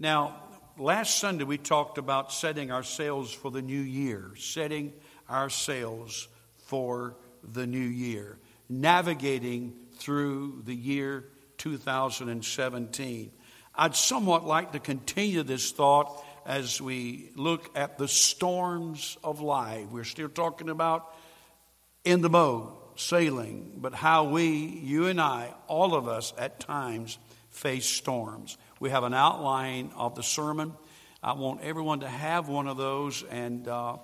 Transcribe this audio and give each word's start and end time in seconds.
Now, 0.00 0.36
last 0.78 1.18
Sunday 1.18 1.42
we 1.42 1.58
talked 1.58 1.98
about 1.98 2.32
setting 2.32 2.70
our 2.70 2.84
sails 2.84 3.32
for 3.32 3.50
the 3.50 3.62
new 3.62 3.80
year, 3.80 4.30
setting 4.38 4.92
our 5.28 5.50
sails 5.50 6.28
for 6.66 7.16
the 7.42 7.66
new 7.66 7.78
year, 7.80 8.38
navigating 8.68 9.74
through 9.96 10.62
the 10.64 10.74
year 10.74 11.24
2017. 11.56 13.32
I'd 13.74 13.96
somewhat 13.96 14.44
like 14.46 14.70
to 14.72 14.78
continue 14.78 15.42
this 15.42 15.72
thought 15.72 16.24
as 16.46 16.80
we 16.80 17.32
look 17.34 17.76
at 17.76 17.98
the 17.98 18.06
storms 18.06 19.18
of 19.24 19.40
life. 19.40 19.88
We're 19.90 20.04
still 20.04 20.28
talking 20.28 20.68
about 20.68 21.12
in 22.04 22.20
the 22.20 22.30
boat, 22.30 22.92
sailing, 22.94 23.72
but 23.78 23.94
how 23.94 24.24
we, 24.24 24.46
you 24.46 25.08
and 25.08 25.20
I, 25.20 25.52
all 25.66 25.96
of 25.96 26.06
us 26.06 26.32
at 26.38 26.60
times 26.60 27.18
face 27.50 27.86
storms. 27.86 28.56
We 28.80 28.90
have 28.90 29.02
an 29.02 29.14
outline 29.14 29.90
of 29.96 30.14
the 30.14 30.22
sermon. 30.22 30.72
I 31.20 31.32
want 31.32 31.62
everyone 31.62 32.00
to 32.00 32.08
have 32.08 32.48
one 32.48 32.68
of 32.68 32.76
those, 32.76 33.24
and 33.24 33.66
uh, 33.66 33.96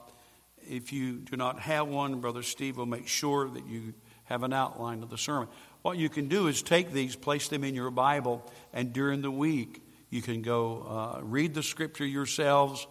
if 0.69 0.93
you 0.93 1.19
do 1.19 1.37
not 1.37 1.61
have 1.61 1.87
one, 1.87 2.21
Brother 2.21 2.43
Steve 2.43 2.77
will 2.77 2.87
make 2.87 3.07
sure 3.07 3.49
that 3.49 3.67
you 3.69 3.95
have 4.25 4.43
an 4.43 4.53
outline 4.53 5.05
of 5.05 5.11
the 5.11 5.19
sermon. 5.19 5.47
What 5.83 5.97
you 5.97 6.09
can 6.09 6.27
do 6.27 6.49
is 6.49 6.61
take 6.61 6.93
these, 6.93 7.15
place 7.15 7.47
them 7.47 7.63
in 7.63 7.77
your 7.77 7.93
Bible, 7.93 8.51
and 8.73 8.93
during 8.93 9.23
the 9.23 9.31
week, 9.31 9.81
you 10.11 10.23
can 10.23 10.43
go 10.43 10.83
uh, 10.89 11.21
read 11.23 11.55
the 11.55 11.63
scripture 11.63 12.07
yourselves, 12.07 12.85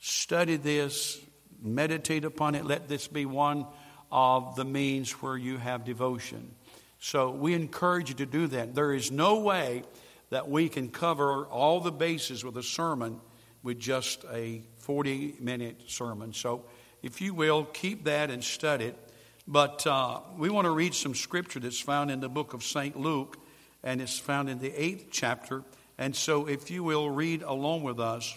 study 0.00 0.56
this, 0.56 1.18
meditate 1.62 2.26
upon 2.26 2.54
it. 2.54 2.66
Let 2.66 2.86
this 2.86 3.08
be 3.08 3.24
one 3.24 3.66
of 4.12 4.56
the 4.56 4.64
means 4.66 5.10
where 5.22 5.38
you 5.38 5.56
have 5.56 5.86
devotion. 5.86 6.54
So 6.98 7.30
we 7.30 7.54
encourage 7.54 8.10
you 8.10 8.14
to 8.16 8.26
do 8.26 8.46
that. 8.48 8.74
There 8.74 8.92
is 8.92 9.10
no 9.10 9.40
way 9.40 9.84
that 10.30 10.48
we 10.48 10.68
can 10.68 10.88
cover 10.88 11.44
all 11.46 11.80
the 11.80 11.92
bases 11.92 12.44
with 12.44 12.56
a 12.56 12.62
sermon 12.62 13.20
with 13.62 13.78
just 13.78 14.24
a 14.32 14.62
40 14.78 15.36
minute 15.40 15.82
sermon. 15.88 16.32
So 16.32 16.64
if 17.02 17.20
you 17.20 17.34
will, 17.34 17.64
keep 17.64 18.04
that 18.04 18.30
and 18.30 18.42
study 18.42 18.86
it. 18.86 18.98
But 19.46 19.86
uh, 19.86 20.20
we 20.38 20.48
want 20.48 20.64
to 20.64 20.70
read 20.70 20.94
some 20.94 21.14
scripture 21.14 21.60
that's 21.60 21.80
found 21.80 22.10
in 22.10 22.20
the 22.20 22.30
book 22.30 22.54
of 22.54 22.62
St. 22.64 22.98
Luke, 22.98 23.36
and 23.82 24.00
it's 24.00 24.18
found 24.18 24.48
in 24.48 24.58
the 24.58 24.72
eighth 24.72 25.08
chapter. 25.10 25.64
And 25.98 26.16
so, 26.16 26.48
if 26.48 26.70
you 26.70 26.82
will, 26.82 27.10
read 27.10 27.42
along 27.42 27.82
with 27.82 28.00
us. 28.00 28.34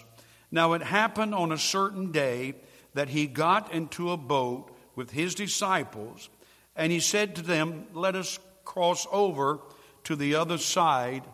Now, 0.50 0.74
it 0.74 0.82
happened 0.82 1.34
on 1.34 1.50
a 1.50 1.58
certain 1.58 2.12
day 2.12 2.56
that 2.92 3.08
he 3.08 3.26
got 3.26 3.72
into 3.72 4.10
a 4.10 4.18
boat 4.18 4.70
with 4.94 5.10
his 5.10 5.34
disciples, 5.34 6.28
and 6.76 6.92
he 6.92 7.00
said 7.00 7.36
to 7.36 7.42
them, 7.42 7.86
Let 7.94 8.16
us 8.16 8.38
cross 8.64 9.06
over 9.10 9.60
to 10.04 10.14
the 10.14 10.34
other 10.34 10.58
side 10.58 11.24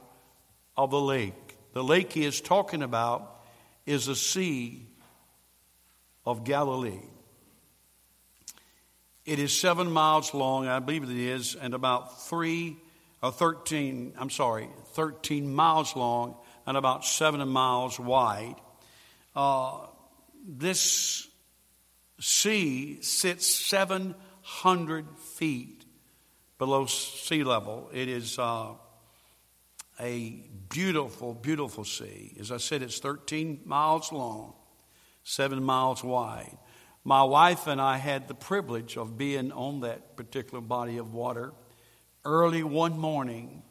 of 0.77 0.91
the 0.91 1.01
lake. 1.01 1.57
The 1.73 1.83
lake 1.83 2.13
he 2.13 2.25
is 2.25 2.41
talking 2.41 2.83
about 2.83 3.43
is 3.87 4.07
the 4.07 4.17
Sea 4.17 4.87
of 6.25 6.45
Galilee. 6.45 7.03
It 9.25 9.39
is 9.39 9.59
seven 9.59 9.91
miles 9.91 10.35
long, 10.35 10.69
I 10.69 10.79
believe 10.81 11.05
it 11.05 11.11
is, 11.11 11.55
and 11.55 11.75
about 11.75 12.27
three 12.27 12.77
or 13.23 13.33
13, 13.33 14.15
I'm 14.19 14.31
sorry, 14.31 14.69
13 14.93 15.53
miles 15.53 15.97
long 15.97 16.37
and 16.67 16.77
about 16.77 17.05
seven 17.05 17.47
miles 17.49 17.99
wide. 17.99 18.57
Uh, 19.35 19.87
this 20.47 21.27
sea 22.21 23.01
sits 23.01 23.47
700 23.47 25.07
feet 25.19 25.85
below 26.59 26.87
sea 26.87 27.45
level. 27.45 27.91
It 27.93 28.09
is 28.09 28.39
uh, 28.39 28.75
a 30.01 30.43
beautiful, 30.69 31.35
beautiful 31.35 31.85
sea. 31.85 32.37
As 32.41 32.51
I 32.51 32.57
said, 32.57 32.83
it's 32.83 32.99
13 32.99 33.61
miles 33.65 34.13
long, 34.13 34.55
seven 35.23 35.63
miles 35.63 36.03
wide. 36.03 36.57
My 37.05 37.23
wife 37.23 37.67
and 37.67 37.81
I 37.81 37.99
had 37.99 38.29
the 38.29 38.35
privilege 38.35 38.97
of 38.97 39.19
being 39.19 39.53
on 39.53 39.81
that 39.81 40.17
particular 40.17 40.61
body 40.61 40.97
of 40.97 41.13
water 41.13 41.53
early 42.25 42.63
one 42.63 42.99
morning 42.99 43.63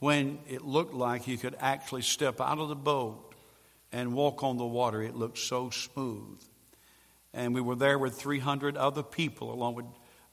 when 0.00 0.38
it 0.48 0.62
looked 0.62 0.92
like 0.92 1.26
you 1.26 1.38
could 1.38 1.56
actually 1.60 2.02
step 2.02 2.40
out 2.40 2.58
of 2.58 2.68
the 2.68 2.76
boat 2.76 3.34
and 3.90 4.12
walk 4.12 4.42
on 4.42 4.58
the 4.58 4.66
water. 4.66 5.02
It 5.02 5.14
looked 5.14 5.38
so 5.38 5.70
smooth. 5.70 6.42
And 7.32 7.54
we 7.54 7.60
were 7.60 7.74
there 7.74 7.98
with 7.98 8.14
300 8.14 8.76
other 8.76 9.02
people, 9.02 9.52
along 9.52 9.74
with 9.76 9.86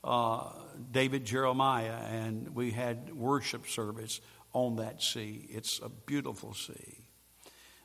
uh, 0.03 0.49
David 0.91 1.25
Jeremiah, 1.25 1.95
and 2.11 2.53
we 2.53 2.71
had 2.71 3.13
worship 3.13 3.67
service 3.67 4.19
on 4.53 4.77
that 4.77 5.01
sea. 5.01 5.47
It's 5.49 5.79
a 5.79 5.89
beautiful 5.89 6.53
sea. 6.53 6.97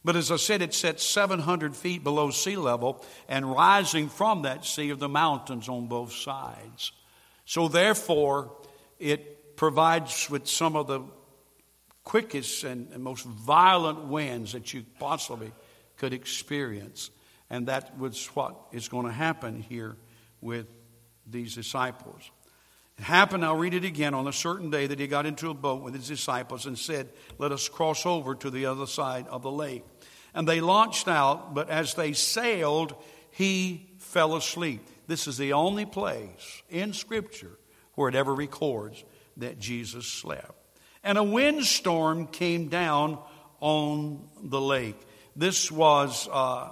But 0.04 0.15
as 0.15 0.31
I 0.31 0.37
said, 0.37 0.62
it 0.62 0.72
sits 0.72 1.03
700 1.03 1.75
feet 1.75 2.04
below 2.04 2.31
sea 2.31 2.56
level, 2.56 3.04
and 3.28 3.50
rising 3.50 4.09
from 4.09 4.43
that 4.43 4.65
sea 4.65 4.93
are 4.93 4.97
the 4.97 5.09
mountains 5.09 5.69
on 5.69 5.88
both 5.88 6.12
sides. 6.12 6.93
So, 7.44 7.66
therefore, 7.66 8.56
it 9.00 9.56
provides 9.56 10.31
with 10.31 10.47
some 10.47 10.76
of 10.76 10.87
the 10.87 11.03
quickest 12.05 12.62
and 12.62 12.88
most 12.99 13.25
violent 13.25 14.05
winds 14.05 14.53
that 14.53 14.72
you 14.72 14.84
possibly 15.00 15.50
could 15.97 16.12
experience. 16.12 17.10
And 17.50 17.66
that 17.66 17.99
was 17.99 18.26
what 18.26 18.55
is 18.72 18.88
going 18.88 19.06
to 19.06 19.12
happen 19.12 19.60
here 19.60 19.97
with 20.41 20.66
these 21.26 21.56
disciples. 21.56 22.31
It 22.99 23.05
happened, 23.05 23.45
I'll 23.45 23.57
read 23.57 23.75
it 23.75 23.84
again, 23.84 24.15
on 24.15 24.27
a 24.27 24.33
certain 24.33 24.71
day 24.71 24.87
that 24.87 24.99
he 24.99 25.07
got 25.07 25.27
into 25.27 25.51
a 25.51 25.55
boat 25.55 25.83
with 25.83 25.95
his 25.95 26.09
disciples 26.09 26.67
and 26.67 26.79
said, 26.79 27.11
Let 27.39 27.53
us 27.53 27.69
cross 27.69 28.07
over 28.07 28.34
to 28.37 28.51
the 28.51 28.67
other 28.67 28.87
side 28.87 29.27
of 29.29 29.43
the 29.43 29.51
lake. 29.51 29.84
And 30.34 30.49
they 30.49 30.61
launched 30.61 31.09
out, 31.09 31.55
but 31.55 31.69
as 31.69 31.95
they 31.95 32.12
sailed, 32.12 32.95
he 33.31 33.91
fell 33.99 34.35
asleep. 34.37 34.87
This 35.06 35.27
is 35.27 35.37
the 35.37 35.53
only 35.53 35.85
place 35.85 36.62
in 36.71 36.93
Scripture 36.93 37.59
where 37.95 38.09
it 38.09 38.15
ever 38.15 38.35
records 38.35 39.05
that 39.37 39.59
Jesus 39.59 40.06
slept. 40.06 40.53
And 41.05 41.19
a 41.19 41.25
windstorm 41.25 42.27
came 42.27 42.69
down 42.69 43.19
on 43.61 44.27
the 44.43 44.61
lake. 44.61 44.99
This 45.35 45.71
was 45.71 46.29
uh, 46.33 46.71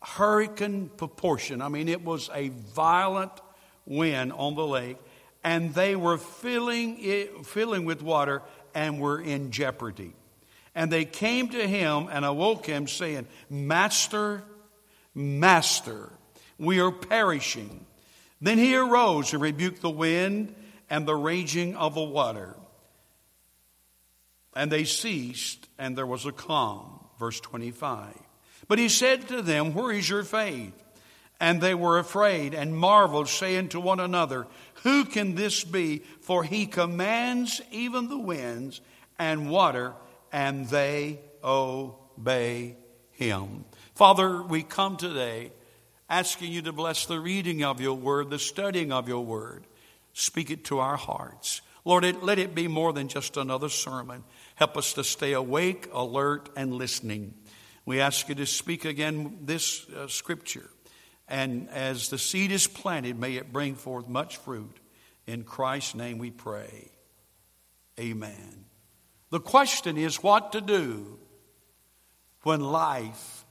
hurricane 0.00 0.88
proportion. 0.88 1.60
I 1.60 1.68
mean, 1.68 1.88
it 1.88 2.04
was 2.04 2.30
a 2.32 2.48
violent 2.48 3.32
wind 3.84 4.32
on 4.32 4.54
the 4.54 4.66
lake 4.66 4.98
and 5.48 5.72
they 5.72 5.96
were 5.96 6.18
filling, 6.18 6.98
it, 7.00 7.46
filling 7.46 7.86
with 7.86 8.02
water 8.02 8.42
and 8.74 9.00
were 9.00 9.18
in 9.18 9.50
jeopardy. 9.50 10.12
And 10.74 10.92
they 10.92 11.06
came 11.06 11.48
to 11.48 11.66
him 11.66 12.06
and 12.12 12.26
awoke 12.26 12.66
him, 12.66 12.86
saying, 12.86 13.26
Master, 13.48 14.42
Master, 15.14 16.12
we 16.58 16.80
are 16.80 16.92
perishing. 16.92 17.86
Then 18.42 18.58
he 18.58 18.76
arose 18.76 19.32
and 19.32 19.40
rebuked 19.40 19.80
the 19.80 19.88
wind 19.88 20.54
and 20.90 21.08
the 21.08 21.16
raging 21.16 21.74
of 21.76 21.94
the 21.94 22.02
water. 22.02 22.54
And 24.54 24.70
they 24.70 24.84
ceased, 24.84 25.66
and 25.78 25.96
there 25.96 26.06
was 26.06 26.26
a 26.26 26.32
calm. 26.32 27.06
Verse 27.18 27.40
25. 27.40 28.14
But 28.68 28.78
he 28.78 28.90
said 28.90 29.28
to 29.28 29.40
them, 29.40 29.72
Where 29.72 29.92
is 29.92 30.10
your 30.10 30.24
faith? 30.24 30.74
And 31.40 31.60
they 31.60 31.74
were 31.74 31.98
afraid 31.98 32.54
and 32.54 32.76
marveled, 32.76 33.28
saying 33.28 33.68
to 33.68 33.80
one 33.80 34.00
another, 34.00 34.46
Who 34.82 35.04
can 35.04 35.34
this 35.34 35.62
be? 35.62 36.02
For 36.20 36.42
he 36.42 36.66
commands 36.66 37.60
even 37.70 38.08
the 38.08 38.18
winds 38.18 38.80
and 39.18 39.50
water, 39.50 39.94
and 40.32 40.68
they 40.68 41.20
obey 41.44 42.76
him. 43.12 43.64
Father, 43.94 44.42
we 44.42 44.62
come 44.62 44.96
today 44.96 45.52
asking 46.08 46.52
you 46.52 46.62
to 46.62 46.72
bless 46.72 47.06
the 47.06 47.20
reading 47.20 47.62
of 47.62 47.80
your 47.80 47.94
word, 47.94 48.30
the 48.30 48.38
studying 48.38 48.92
of 48.92 49.08
your 49.08 49.24
word. 49.24 49.66
Speak 50.14 50.50
it 50.50 50.64
to 50.64 50.78
our 50.78 50.96
hearts. 50.96 51.60
Lord, 51.84 52.04
let 52.22 52.38
it 52.38 52.54
be 52.54 52.68
more 52.68 52.92
than 52.92 53.08
just 53.08 53.36
another 53.36 53.68
sermon. 53.68 54.24
Help 54.56 54.76
us 54.76 54.92
to 54.94 55.04
stay 55.04 55.32
awake, 55.32 55.88
alert, 55.92 56.48
and 56.56 56.74
listening. 56.74 57.34
We 57.86 58.00
ask 58.00 58.28
you 58.28 58.34
to 58.36 58.46
speak 58.46 58.84
again 58.84 59.38
this 59.42 59.88
uh, 59.90 60.08
scripture 60.08 60.68
and 61.28 61.68
as 61.70 62.08
the 62.08 62.18
seed 62.18 62.50
is 62.50 62.66
planted, 62.66 63.18
may 63.18 63.36
it 63.36 63.52
bring 63.52 63.74
forth 63.74 64.08
much 64.08 64.38
fruit. 64.38 64.76
In 65.26 65.44
Christ's 65.44 65.94
name 65.94 66.18
we 66.18 66.30
pray. 66.30 66.90
Amen. 68.00 68.64
The 69.30 69.40
question 69.40 69.98
is 69.98 70.22
what 70.22 70.52
to 70.52 70.60
do 70.60 71.18
when 72.44 72.60
life 72.60 73.44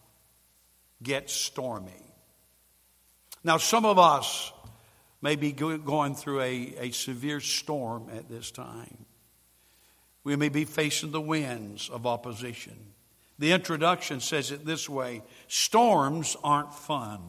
gets 1.03 1.33
stormy. 1.33 1.91
Now, 3.43 3.57
some 3.57 3.85
of 3.85 3.99
us 3.99 4.51
may 5.21 5.35
be 5.35 5.51
going 5.51 6.15
through 6.15 6.41
a, 6.41 6.73
a 6.79 6.91
severe 6.91 7.39
storm 7.39 8.07
at 8.15 8.27
this 8.27 8.49
time. 8.49 9.05
We 10.23 10.35
may 10.35 10.49
be 10.49 10.65
facing 10.65 11.11
the 11.11 11.21
winds 11.21 11.89
of 11.89 12.07
opposition. 12.07 12.93
The 13.39 13.51
introduction 13.51 14.19
says 14.19 14.51
it 14.51 14.65
this 14.65 14.89
way 14.89 15.21
storms 15.47 16.35
aren't 16.43 16.73
fun 16.73 17.21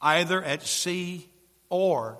either 0.00 0.42
at 0.42 0.62
sea 0.62 1.28
or 1.68 2.18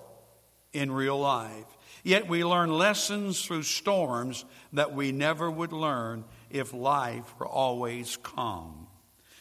in 0.73 0.93
real 0.93 1.19
life. 1.19 1.67
Yet 2.03 2.29
we 2.29 2.45
learn 2.45 2.71
lessons 2.71 3.45
through 3.45 3.65
storms 3.65 4.45
that 4.73 4.95
we 4.95 5.13
never 5.13 5.51
would 5.51 5.73
learn 5.73 6.25
if 6.51 6.73
life 6.73 7.35
were 7.39 7.47
always 7.47 8.17
calm. 8.19 8.87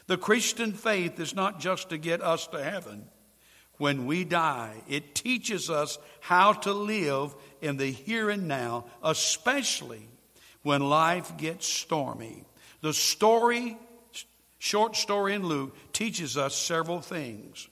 The 0.08 0.18
Christian 0.18 0.74
faith 0.74 1.20
is 1.20 1.36
not 1.36 1.60
just 1.60 1.90
to 1.90 1.98
get 1.98 2.22
us 2.22 2.48
to 2.48 2.64
heaven. 2.64 3.08
When 3.78 4.06
we 4.08 4.24
die, 4.24 4.82
it 4.88 5.14
teaches 5.14 5.70
us 5.70 6.00
how 6.20 6.54
to 6.54 6.74
live 6.74 7.36
in 7.62 7.78
the 7.78 7.92
here 7.92 8.30
and 8.30 8.48
now, 8.48 8.86
especially 9.04 10.08
when 10.64 10.82
life 10.82 11.38
gets 11.38 11.68
stormy. 11.68 12.44
The 12.82 12.94
story, 12.94 13.78
short 14.58 14.96
story 14.96 15.36
in 15.36 15.46
Luke, 15.46 15.76
teaches 15.94 16.38
us 16.38 16.56
several 16.56 17.02
things, 17.02 17.68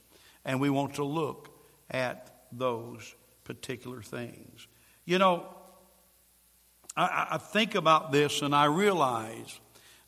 and 0.46 0.62
we 0.62 0.70
want 0.70 0.96
to 0.96 1.04
look 1.04 1.50
at 1.90 2.44
those 2.52 3.16
particular 3.44 4.02
things. 4.02 4.68
You 5.04 5.18
know, 5.18 5.48
I, 6.96 7.28
I 7.32 7.38
think 7.38 7.76
about 7.76 8.12
this 8.12 8.42
and 8.42 8.56
I 8.56 8.66
realize 8.66 9.60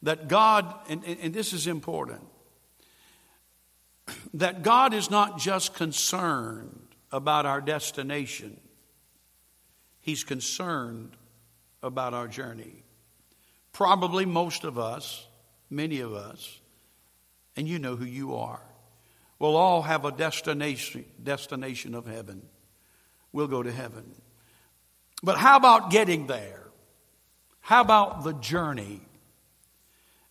that 0.04 0.28
God, 0.28 0.74
and, 0.90 1.04
and 1.04 1.34
this 1.34 1.54
is 1.54 1.68
important, 1.68 2.22
that 4.36 4.64
God 4.64 4.94
is 4.94 5.10
not 5.10 5.40
just 5.40 5.74
concerned 5.74 6.88
about 7.12 7.46
our 7.46 7.62
destination, 7.62 8.60
He's 10.00 10.24
concerned 10.24 11.18
about 11.84 12.14
our 12.14 12.28
journey. 12.28 12.84
Probably 13.74 14.26
most 14.26 14.64
of 14.64 14.80
us, 14.80 15.28
many 15.70 16.00
of 16.00 16.14
us, 16.14 16.62
and 17.56 17.68
you 17.68 17.78
know 17.78 17.96
who 17.96 18.06
you 18.06 18.36
are, 18.36 18.62
will 19.40 19.56
all 19.56 19.84
have 19.84 20.06
a 20.06 20.12
destination, 20.12 21.06
destination 21.22 21.94
of 21.94 22.06
heaven. 22.06 22.42
We'll 23.32 23.48
go 23.48 23.62
to 23.62 23.72
heaven. 23.72 24.14
But 25.22 25.38
how 25.38 25.58
about 25.58 25.92
getting 25.92 26.28
there? 26.28 26.64
How 27.62 27.82
about 27.82 28.24
the 28.24 28.34
journey? 28.34 29.02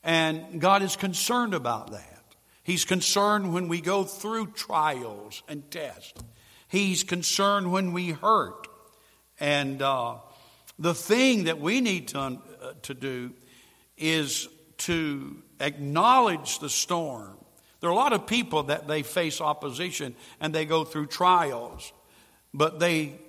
And 0.03 0.61
God 0.61 0.82
is 0.82 0.97
concerned 0.97 1.55
about 1.55 1.91
that. 1.91 2.23
He's 2.62 2.85
concerned 2.85 3.53
when 3.53 3.69
we 3.69 3.81
go 3.81 4.05
through 4.05 4.49
trials 4.49 5.43
and 5.49 5.70
tests. 5.70 6.20
He's 6.69 7.05
concerned 7.05 7.70
when 7.70 7.93
we 7.93 8.11
hurt. 8.11 8.67
And 9.38 9.82
uh, 9.82 10.17
the 10.79 10.94
thing 10.94 11.44
that 11.44 11.61
we 11.61 11.81
need 11.81 12.08
to, 12.08 12.19
uh, 12.19 12.38
to 12.82 12.94
do 12.94 13.32
is 13.97 14.49
to 14.79 15.43
acknowledge 15.61 16.58
the 16.58 16.69
storm. 16.69 17.37
There 17.87 17.93
are 17.93 17.94
a 17.94 17.99
lot 17.99 18.12
of 18.15 18.27
people 18.27 18.65
that 18.65 18.88
they 18.88 19.05
face 19.05 19.41
opposition 19.41 20.17
and 20.41 20.53
they 20.53 20.65
go 20.65 20.83
through 20.83 21.06
trials, 21.06 21.93
but 22.53 22.81
they 22.81 23.21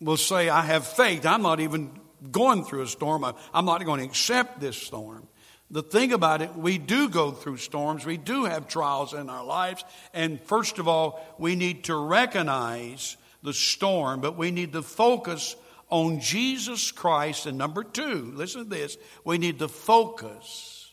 will 0.00 0.16
say, 0.16 0.48
I 0.48 0.62
have 0.62 0.84
faith. 0.84 1.24
I'm 1.24 1.42
not 1.42 1.60
even 1.60 1.92
going 2.32 2.64
through 2.64 2.82
a 2.82 2.88
storm. 2.88 3.24
I'm 3.54 3.64
not 3.64 3.84
going 3.84 4.00
to 4.00 4.06
accept 4.06 4.58
this 4.58 4.76
storm. 4.76 5.28
The 5.70 5.84
thing 5.84 6.12
about 6.12 6.42
it, 6.42 6.56
we 6.56 6.78
do 6.78 7.08
go 7.08 7.30
through 7.30 7.58
storms. 7.58 8.04
We 8.04 8.16
do 8.16 8.44
have 8.44 8.66
trials 8.66 9.14
in 9.14 9.30
our 9.30 9.44
lives. 9.44 9.84
And 10.12 10.42
first 10.42 10.80
of 10.80 10.88
all, 10.88 11.24
we 11.38 11.54
need 11.54 11.84
to 11.84 11.94
recognize 11.94 13.16
the 13.44 13.54
storm, 13.54 14.20
but 14.20 14.36
we 14.36 14.50
need 14.50 14.72
to 14.72 14.82
focus 14.82 15.54
on 15.90 16.18
Jesus 16.18 16.90
Christ. 16.90 17.46
And 17.46 17.56
number 17.56 17.84
two, 17.84 18.32
listen 18.34 18.64
to 18.64 18.68
this 18.68 18.98
we 19.24 19.38
need 19.38 19.60
to 19.60 19.68
focus 19.68 20.92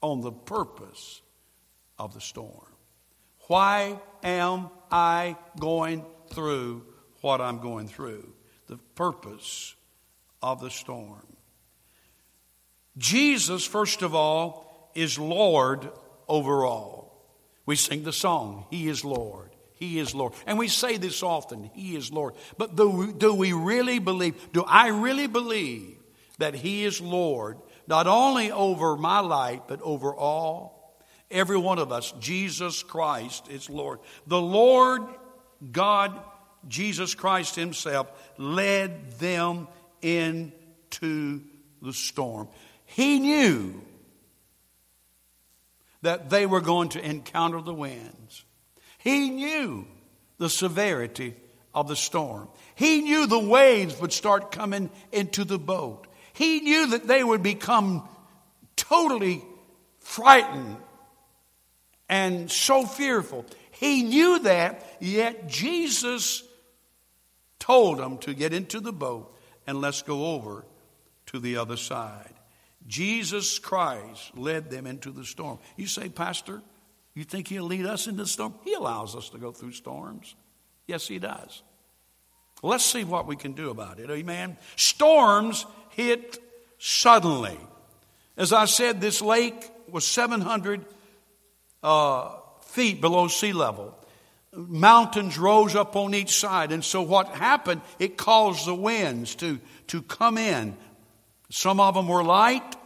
on 0.00 0.20
the 0.20 0.30
purpose 0.30 1.20
of 2.00 2.14
the 2.14 2.20
storm. 2.20 2.66
Why 3.46 4.00
am 4.22 4.70
I 4.90 5.36
going 5.58 6.06
through 6.30 6.86
what 7.20 7.42
I'm 7.42 7.60
going 7.60 7.88
through? 7.88 8.32
The 8.68 8.78
purpose 8.94 9.76
of 10.42 10.62
the 10.62 10.70
storm. 10.70 11.26
Jesus, 12.96 13.66
first 13.66 14.00
of 14.00 14.14
all, 14.14 14.90
is 14.94 15.18
Lord 15.18 15.90
over 16.26 16.64
all. 16.64 17.22
We 17.66 17.76
sing 17.76 18.02
the 18.02 18.14
song, 18.14 18.64
He 18.70 18.88
is 18.88 19.04
Lord. 19.04 19.50
He 19.74 19.98
is 19.98 20.14
Lord. 20.14 20.32
And 20.46 20.58
we 20.58 20.68
say 20.68 20.96
this 20.96 21.22
often, 21.22 21.70
He 21.74 21.96
is 21.96 22.10
Lord. 22.10 22.34
But 22.56 22.76
do, 22.76 23.12
do 23.12 23.34
we 23.34 23.52
really 23.52 23.98
believe, 23.98 24.52
do 24.52 24.64
I 24.66 24.88
really 24.88 25.26
believe 25.26 25.98
that 26.38 26.54
He 26.54 26.84
is 26.84 27.00
Lord, 27.00 27.58
not 27.86 28.06
only 28.06 28.50
over 28.50 28.96
my 28.96 29.20
life, 29.20 29.60
but 29.68 29.82
over 29.82 30.14
all? 30.14 30.79
Every 31.30 31.58
one 31.58 31.78
of 31.78 31.92
us, 31.92 32.12
Jesus 32.18 32.82
Christ 32.82 33.48
is 33.48 33.70
Lord. 33.70 34.00
The 34.26 34.40
Lord 34.40 35.02
God, 35.70 36.18
Jesus 36.66 37.14
Christ 37.14 37.54
Himself, 37.54 38.10
led 38.36 39.12
them 39.18 39.68
into 40.02 41.42
the 41.82 41.92
storm. 41.92 42.48
He 42.84 43.20
knew 43.20 43.80
that 46.02 46.30
they 46.30 46.46
were 46.46 46.60
going 46.60 46.88
to 46.90 47.04
encounter 47.04 47.60
the 47.60 47.74
winds. 47.74 48.44
He 48.98 49.30
knew 49.30 49.86
the 50.38 50.50
severity 50.50 51.36
of 51.74 51.86
the 51.86 51.96
storm. 51.96 52.48
He 52.74 53.02
knew 53.02 53.26
the 53.26 53.38
waves 53.38 54.00
would 54.00 54.12
start 54.12 54.50
coming 54.50 54.90
into 55.12 55.44
the 55.44 55.58
boat. 55.58 56.06
He 56.32 56.60
knew 56.60 56.88
that 56.88 57.06
they 57.06 57.22
would 57.22 57.42
become 57.42 58.08
totally 58.74 59.44
frightened 60.00 60.76
and 62.10 62.50
so 62.50 62.84
fearful. 62.84 63.46
He 63.70 64.02
knew 64.02 64.40
that, 64.40 64.84
yet 65.00 65.48
Jesus 65.48 66.42
told 67.60 67.98
them 67.98 68.18
to 68.18 68.34
get 68.34 68.52
into 68.52 68.80
the 68.80 68.92
boat 68.92 69.34
and 69.66 69.80
let's 69.80 70.02
go 70.02 70.34
over 70.34 70.66
to 71.26 71.38
the 71.38 71.56
other 71.56 71.76
side. 71.76 72.34
Jesus 72.86 73.60
Christ 73.60 74.36
led 74.36 74.70
them 74.70 74.86
into 74.86 75.12
the 75.12 75.24
storm. 75.24 75.60
You 75.76 75.86
say, 75.86 76.08
Pastor, 76.08 76.60
you 77.14 77.22
think 77.22 77.46
He'll 77.46 77.64
lead 77.64 77.86
us 77.86 78.08
into 78.08 78.24
the 78.24 78.28
storm? 78.28 78.54
He 78.64 78.74
allows 78.74 79.14
us 79.14 79.28
to 79.30 79.38
go 79.38 79.52
through 79.52 79.72
storms. 79.72 80.34
Yes, 80.88 81.06
He 81.06 81.20
does. 81.20 81.62
Let's 82.62 82.84
see 82.84 83.04
what 83.04 83.26
we 83.26 83.36
can 83.36 83.52
do 83.52 83.70
about 83.70 84.00
it. 84.00 84.10
Amen. 84.10 84.58
Storms 84.74 85.64
hit 85.90 86.38
suddenly. 86.78 87.58
As 88.36 88.52
I 88.52 88.64
said, 88.64 89.00
this 89.00 89.22
lake 89.22 89.70
was 89.88 90.04
700 90.04 90.84
uh, 91.82 92.32
feet 92.62 93.00
below 93.00 93.28
sea 93.28 93.52
level. 93.52 93.96
Mountains 94.52 95.38
rose 95.38 95.76
up 95.76 95.94
on 95.96 96.14
each 96.14 96.38
side. 96.38 96.72
And 96.72 96.84
so 96.84 97.02
what 97.02 97.28
happened, 97.28 97.82
it 97.98 98.16
caused 98.16 98.66
the 98.66 98.74
winds 98.74 99.34
to, 99.36 99.60
to 99.88 100.02
come 100.02 100.38
in. 100.38 100.76
Some 101.50 101.80
of 101.80 101.94
them 101.94 102.08
were 102.08 102.24
light, 102.24 102.76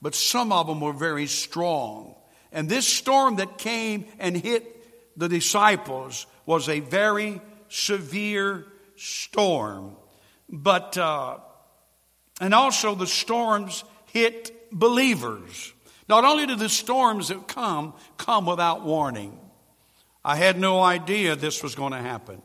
but 0.00 0.14
some 0.14 0.52
of 0.52 0.66
them 0.66 0.80
were 0.80 0.92
very 0.92 1.26
strong. 1.26 2.14
And 2.52 2.68
this 2.68 2.86
storm 2.86 3.36
that 3.36 3.58
came 3.58 4.06
and 4.18 4.36
hit 4.36 4.76
the 5.16 5.28
disciples 5.28 6.26
was 6.46 6.68
a 6.68 6.80
very 6.80 7.40
severe 7.68 8.66
storm. 8.96 9.96
But, 10.48 10.98
uh, 10.98 11.38
and 12.40 12.54
also 12.54 12.94
the 12.94 13.06
storms 13.06 13.84
hit 14.06 14.70
believers. 14.72 15.72
Not 16.10 16.24
only 16.24 16.44
do 16.44 16.56
the 16.56 16.68
storms 16.68 17.28
that 17.28 17.46
come 17.46 17.94
come 18.16 18.44
without 18.44 18.82
warning. 18.82 19.38
I 20.24 20.34
had 20.34 20.58
no 20.58 20.80
idea 20.80 21.36
this 21.36 21.62
was 21.62 21.76
going 21.76 21.92
to 21.92 22.00
happen. 22.00 22.42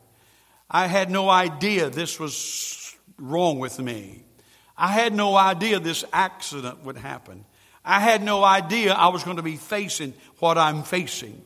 I 0.70 0.86
had 0.86 1.10
no 1.10 1.28
idea 1.28 1.90
this 1.90 2.20
was 2.20 2.94
wrong 3.18 3.58
with 3.58 3.80
me. 3.80 4.22
I 4.78 4.86
had 4.92 5.12
no 5.12 5.36
idea 5.36 5.80
this 5.80 6.04
accident 6.12 6.84
would 6.84 6.96
happen. 6.96 7.44
I 7.84 7.98
had 7.98 8.22
no 8.22 8.44
idea 8.44 8.94
I 8.94 9.08
was 9.08 9.24
going 9.24 9.38
to 9.38 9.42
be 9.42 9.56
facing 9.56 10.14
what 10.38 10.58
I'm 10.58 10.84
facing. 10.84 11.42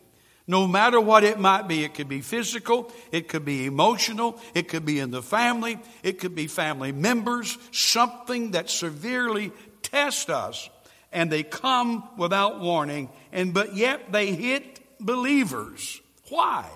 No 0.47 0.67
matter 0.69 1.01
what 1.01 1.25
it 1.25 1.39
might 1.39 1.69
be, 1.69 1.85
it 1.85 1.95
could 1.95 2.09
be 2.09 2.21
physical, 2.21 2.93
it 3.13 3.29
could 3.29 3.47
be 3.47 3.65
emotional, 3.65 4.39
it 4.53 4.69
could 4.69 4.85
be 4.85 4.99
in 4.99 5.11
the 5.11 5.23
family, 5.23 5.79
it 6.03 6.19
could 6.19 6.35
be 6.35 6.49
family 6.49 6.93
members, 6.93 7.57
something 7.73 8.51
that 8.51 8.69
severely 8.69 9.53
tests 9.81 10.29
us. 10.29 10.69
And 11.13 11.31
they 11.31 11.43
come 11.43 12.09
without 12.17 12.61
warning, 12.61 13.11
and 13.33 13.53
but 13.53 13.75
yet 13.75 14.13
they 14.13 14.33
hit 14.33 14.81
believers. 15.01 16.01
Why? 16.29 16.71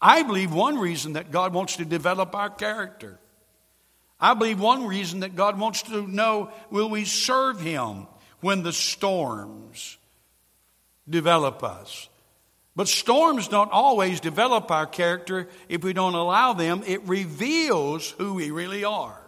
I 0.00 0.22
believe 0.22 0.52
one 0.52 0.78
reason 0.78 1.14
that 1.14 1.30
God 1.30 1.52
wants 1.52 1.76
to 1.76 1.84
develop 1.84 2.34
our 2.34 2.50
character. 2.50 3.18
I 4.20 4.34
believe 4.34 4.60
one 4.60 4.86
reason 4.86 5.20
that 5.20 5.36
God 5.36 5.58
wants 5.58 5.82
to 5.82 6.06
know 6.06 6.50
will 6.70 6.88
we 6.88 7.04
serve 7.04 7.60
Him 7.60 8.06
when 8.40 8.62
the 8.62 8.72
storms 8.72 9.98
develop 11.08 11.62
us? 11.62 12.08
But 12.74 12.88
storms 12.88 13.48
don't 13.48 13.72
always 13.72 14.20
develop 14.20 14.70
our 14.70 14.86
character 14.86 15.48
if 15.68 15.82
we 15.82 15.92
don't 15.92 16.14
allow 16.14 16.52
them. 16.52 16.84
It 16.86 17.02
reveals 17.08 18.10
who 18.12 18.34
we 18.34 18.52
really 18.52 18.84
are. 18.84 19.20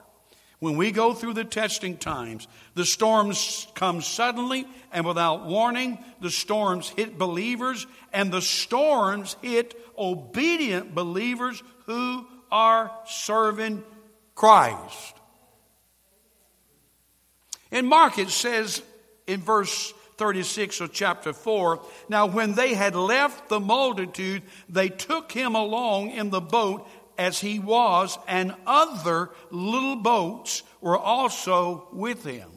When 0.61 0.76
we 0.76 0.93
go 0.93 1.14
through 1.14 1.35
the 1.35 1.45
testing 1.45 1.97
times, 1.97 2.47
the 2.75 2.85
storms 2.85 3.67
come 3.75 4.02
suddenly 4.02 4.67
and 4.93 5.07
without 5.07 5.47
warning. 5.47 5.99
The 6.21 6.31
storms 6.31 6.90
hit 6.90 7.19
believers, 7.19 7.87
and 8.12 8.31
the 8.31 8.43
storms 8.43 9.37
hit 9.40 9.75
obedient 9.99 10.95
believers 10.95 11.62
who 11.87 12.26
are 12.52 12.93
serving 13.07 13.83
Christ. 14.35 15.14
In 17.71 17.87
Mark, 17.87 18.19
it 18.19 18.29
says 18.29 18.83
in 19.26 19.40
verse 19.40 19.95
36 20.19 20.83
of 20.83 20.93
chapter 20.93 21.33
4. 21.33 21.81
Now, 22.11 22.26
when 22.26 22.52
they 22.52 22.75
had 22.75 22.95
left 22.95 23.49
the 23.49 23.61
multitude, 23.61 24.43
they 24.69 24.90
took 24.90 25.33
him 25.33 25.55
along 25.55 26.11
in 26.11 26.29
the 26.29 26.43
boat 26.43 26.87
as 27.21 27.39
he 27.39 27.59
was, 27.59 28.19
and 28.27 28.55
other 28.67 29.29
little 29.50 29.97
boats 29.97 30.62
were 30.81 30.97
also 30.97 31.87
with 31.93 32.25
him. 32.25 32.49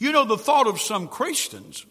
You 0.00 0.10
know, 0.10 0.24
the 0.24 0.36
thought 0.36 0.66
of 0.66 0.80
some 0.80 1.06
Christians 1.06 1.86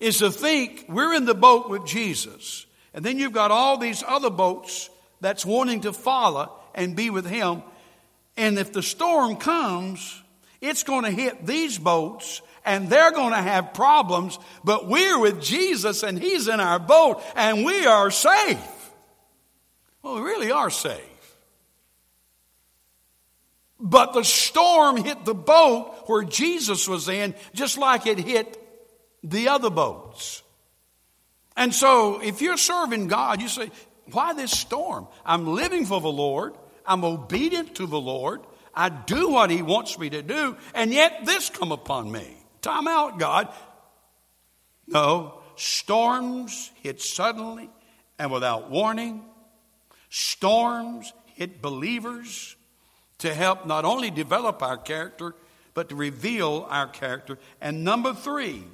is 0.00 0.20
to 0.20 0.30
think 0.30 0.86
we're 0.88 1.12
in 1.12 1.26
the 1.26 1.34
boat 1.34 1.68
with 1.68 1.84
Jesus, 1.84 2.64
and 2.94 3.04
then 3.04 3.18
you've 3.18 3.34
got 3.34 3.50
all 3.50 3.76
these 3.76 4.02
other 4.08 4.30
boats 4.30 4.88
that's 5.20 5.44
wanting 5.44 5.82
to 5.82 5.92
follow 5.92 6.58
and 6.74 6.96
be 6.96 7.10
with 7.10 7.26
him. 7.26 7.62
And 8.38 8.58
if 8.58 8.72
the 8.72 8.82
storm 8.82 9.36
comes, 9.36 10.22
it's 10.62 10.84
going 10.84 11.04
to 11.04 11.10
hit 11.10 11.44
these 11.44 11.76
boats 11.76 12.40
and 12.64 12.88
they're 12.88 13.12
going 13.12 13.32
to 13.32 13.42
have 13.42 13.74
problems, 13.74 14.38
but 14.64 14.88
we're 14.88 15.18
with 15.18 15.42
Jesus 15.42 16.02
and 16.02 16.18
He's 16.18 16.48
in 16.48 16.60
our 16.60 16.78
boat 16.78 17.22
and 17.36 17.62
we 17.62 17.86
are 17.86 18.10
safe. 18.10 18.79
Well, 20.02 20.16
we 20.16 20.22
really 20.22 20.50
are 20.50 20.70
safe. 20.70 21.04
But 23.78 24.12
the 24.12 24.24
storm 24.24 24.98
hit 24.98 25.24
the 25.24 25.34
boat 25.34 26.04
where 26.06 26.22
Jesus 26.22 26.86
was 26.86 27.08
in, 27.08 27.34
just 27.54 27.78
like 27.78 28.06
it 28.06 28.18
hit 28.18 28.58
the 29.22 29.48
other 29.48 29.70
boats. 29.70 30.42
And 31.56 31.74
so, 31.74 32.20
if 32.20 32.42
you're 32.42 32.58
serving 32.58 33.08
God, 33.08 33.40
you 33.40 33.48
say, 33.48 33.70
Why 34.12 34.34
this 34.34 34.50
storm? 34.50 35.08
I'm 35.24 35.46
living 35.46 35.86
for 35.86 36.00
the 36.00 36.12
Lord, 36.12 36.54
I'm 36.86 37.04
obedient 37.04 37.76
to 37.76 37.86
the 37.86 38.00
Lord, 38.00 38.40
I 38.74 38.90
do 38.90 39.30
what 39.30 39.50
He 39.50 39.62
wants 39.62 39.98
me 39.98 40.10
to 40.10 40.22
do, 40.22 40.56
and 40.74 40.92
yet 40.92 41.24
this 41.24 41.48
come 41.48 41.72
upon 41.72 42.12
me. 42.12 42.36
Time 42.60 42.86
out, 42.86 43.18
God. 43.18 43.52
No, 44.86 45.40
storms 45.56 46.70
hit 46.82 47.00
suddenly 47.00 47.70
and 48.18 48.30
without 48.30 48.70
warning. 48.70 49.24
Storms 50.10 51.12
hit 51.34 51.62
believers 51.62 52.56
to 53.18 53.32
help 53.32 53.64
not 53.64 53.84
only 53.84 54.10
develop 54.10 54.62
our 54.62 54.76
character, 54.76 55.34
but 55.72 55.88
to 55.88 55.94
reveal 55.94 56.66
our 56.68 56.88
character. 56.88 57.38
And 57.60 57.84
number 57.84 58.12
three, 58.12 58.64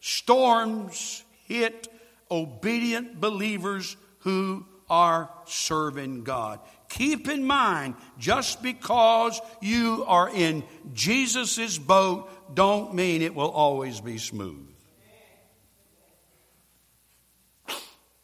storms 0.00 1.22
hit 1.44 1.88
obedient 2.30 3.20
believers 3.20 3.96
who 4.20 4.64
are 4.88 5.30
serving 5.44 6.24
God. 6.24 6.60
Keep 6.88 7.28
in 7.28 7.44
mind, 7.44 7.94
just 8.18 8.62
because 8.62 9.40
you 9.60 10.04
are 10.06 10.30
in 10.30 10.64
Jesus' 10.94 11.76
boat, 11.78 12.30
don't 12.54 12.94
mean 12.94 13.22
it 13.22 13.34
will 13.34 13.50
always 13.50 14.00
be 14.00 14.18
smooth. 14.18 14.66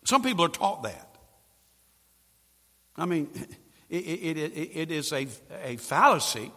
Some 0.04 0.22
people 0.22 0.44
are 0.44 0.48
taught 0.48 0.84
that. 0.84 1.11
I 2.96 3.06
mean, 3.06 3.30
it, 3.90 3.96
it, 3.96 4.36
it, 4.36 4.70
it 4.74 4.90
is 4.90 5.12
a, 5.12 5.26
a 5.64 5.76
fallacy 5.76 6.52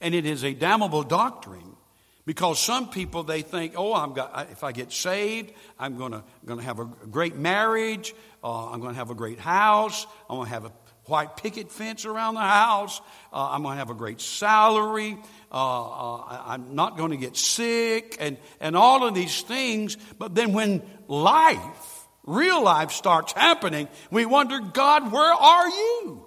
and 0.00 0.14
it 0.14 0.26
is 0.26 0.44
a 0.44 0.54
damnable 0.54 1.02
doctrine 1.02 1.76
because 2.24 2.58
some 2.58 2.90
people 2.90 3.22
they 3.22 3.42
think, 3.42 3.74
oh, 3.76 3.94
I'm 3.94 4.12
got, 4.12 4.48
if 4.50 4.62
I 4.62 4.72
get 4.72 4.92
saved, 4.92 5.52
I'm 5.78 5.96
going 5.96 6.12
to 6.12 6.22
going 6.44 6.58
to 6.58 6.64
have 6.64 6.78
a 6.78 6.84
great 6.84 7.36
marriage, 7.36 8.14
uh, 8.44 8.70
I'm 8.70 8.80
going 8.80 8.92
to 8.92 8.98
have 8.98 9.10
a 9.10 9.14
great 9.14 9.40
house, 9.40 10.06
I'm 10.28 10.36
going 10.36 10.46
to 10.48 10.54
have 10.54 10.64
a 10.66 10.72
white 11.08 11.36
picket 11.36 11.72
fence 11.72 12.04
around 12.04 12.34
the 12.34 12.40
house. 12.40 13.00
Uh, 13.32 13.50
I'm 13.50 13.62
going 13.62 13.74
to 13.74 13.78
have 13.78 13.90
a 13.90 13.94
great 13.94 14.20
salary. 14.20 15.16
Uh, 15.50 16.18
uh, 16.18 16.42
I'm 16.46 16.74
not 16.74 16.96
going 16.96 17.10
to 17.10 17.16
get 17.16 17.36
sick, 17.36 18.16
and, 18.20 18.36
and 18.60 18.76
all 18.76 19.06
of 19.06 19.14
these 19.14 19.42
things. 19.42 19.96
But 20.18 20.34
then 20.34 20.52
when 20.52 20.82
life, 21.08 21.97
real 22.28 22.62
life, 22.62 22.92
starts 22.92 23.32
happening, 23.32 23.88
we 24.10 24.26
wonder, 24.26 24.60
God, 24.60 25.10
where 25.10 25.34
are 25.34 25.68
you? 25.68 26.26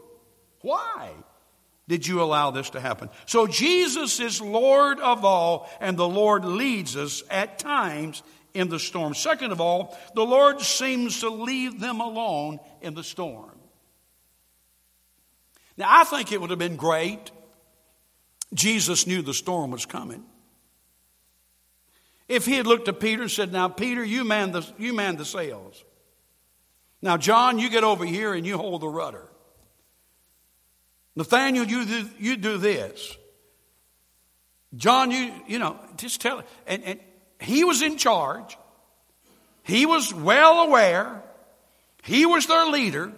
Why? 0.61 1.11
Did 1.87 2.07
you 2.07 2.21
allow 2.21 2.51
this 2.51 2.69
to 2.71 2.79
happen? 2.79 3.09
So 3.25 3.47
Jesus 3.47 4.19
is 4.19 4.41
Lord 4.41 4.99
of 4.99 5.25
all, 5.25 5.69
and 5.79 5.97
the 5.97 6.07
Lord 6.07 6.45
leads 6.45 6.95
us 6.95 7.23
at 7.29 7.59
times 7.59 8.23
in 8.53 8.69
the 8.69 8.79
storm. 8.79 9.13
Second 9.13 9.51
of 9.51 9.61
all, 9.61 9.97
the 10.15 10.25
Lord 10.25 10.61
seems 10.61 11.21
to 11.21 11.29
leave 11.29 11.79
them 11.79 11.99
alone 11.99 12.59
in 12.81 12.93
the 12.93 13.03
storm. 13.03 13.57
Now, 15.77 15.87
I 15.89 16.03
think 16.03 16.31
it 16.31 16.39
would 16.39 16.49
have 16.49 16.59
been 16.59 16.75
great. 16.75 17.31
Jesus 18.53 19.07
knew 19.07 19.21
the 19.21 19.33
storm 19.33 19.71
was 19.71 19.85
coming. 19.85 20.23
If 22.27 22.45
he 22.45 22.55
had 22.55 22.67
looked 22.67 22.87
at 22.87 22.99
Peter 22.99 23.23
and 23.23 23.31
said, 23.31 23.51
Now, 23.51 23.67
Peter, 23.67 24.03
you 24.03 24.23
man 24.23 24.51
the, 24.51 24.65
you 24.77 24.93
man 24.93 25.17
the 25.17 25.25
sails. 25.25 25.83
Now, 27.01 27.17
John, 27.17 27.59
you 27.59 27.69
get 27.69 27.83
over 27.83 28.05
here 28.05 28.33
and 28.33 28.45
you 28.45 28.57
hold 28.57 28.81
the 28.81 28.87
rudder. 28.87 29.27
Nathaniel, 31.15 31.65
you 31.65 31.85
do, 31.85 32.09
you 32.19 32.37
do 32.37 32.57
this. 32.57 33.17
John, 34.75 35.11
you, 35.11 35.33
you 35.47 35.59
know, 35.59 35.77
just 35.97 36.21
tell 36.21 36.39
it. 36.39 36.45
And, 36.65 36.83
and 36.83 36.99
he 37.39 37.63
was 37.63 37.81
in 37.81 37.97
charge. 37.97 38.57
He 39.63 39.85
was 39.85 40.13
well 40.13 40.61
aware. 40.61 41.21
He 42.03 42.25
was 42.25 42.47
their 42.47 42.65
leader. 42.67 43.11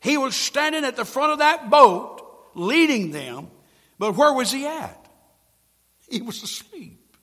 He 0.00 0.16
was 0.16 0.34
standing 0.34 0.84
at 0.84 0.96
the 0.96 1.04
front 1.04 1.32
of 1.32 1.38
that 1.38 1.70
boat 1.70 2.22
leading 2.54 3.10
them, 3.10 3.48
but 3.98 4.16
where 4.16 4.32
was 4.32 4.50
he 4.50 4.66
at? 4.66 5.06
He 6.08 6.22
was 6.22 6.42
asleep. 6.42 7.16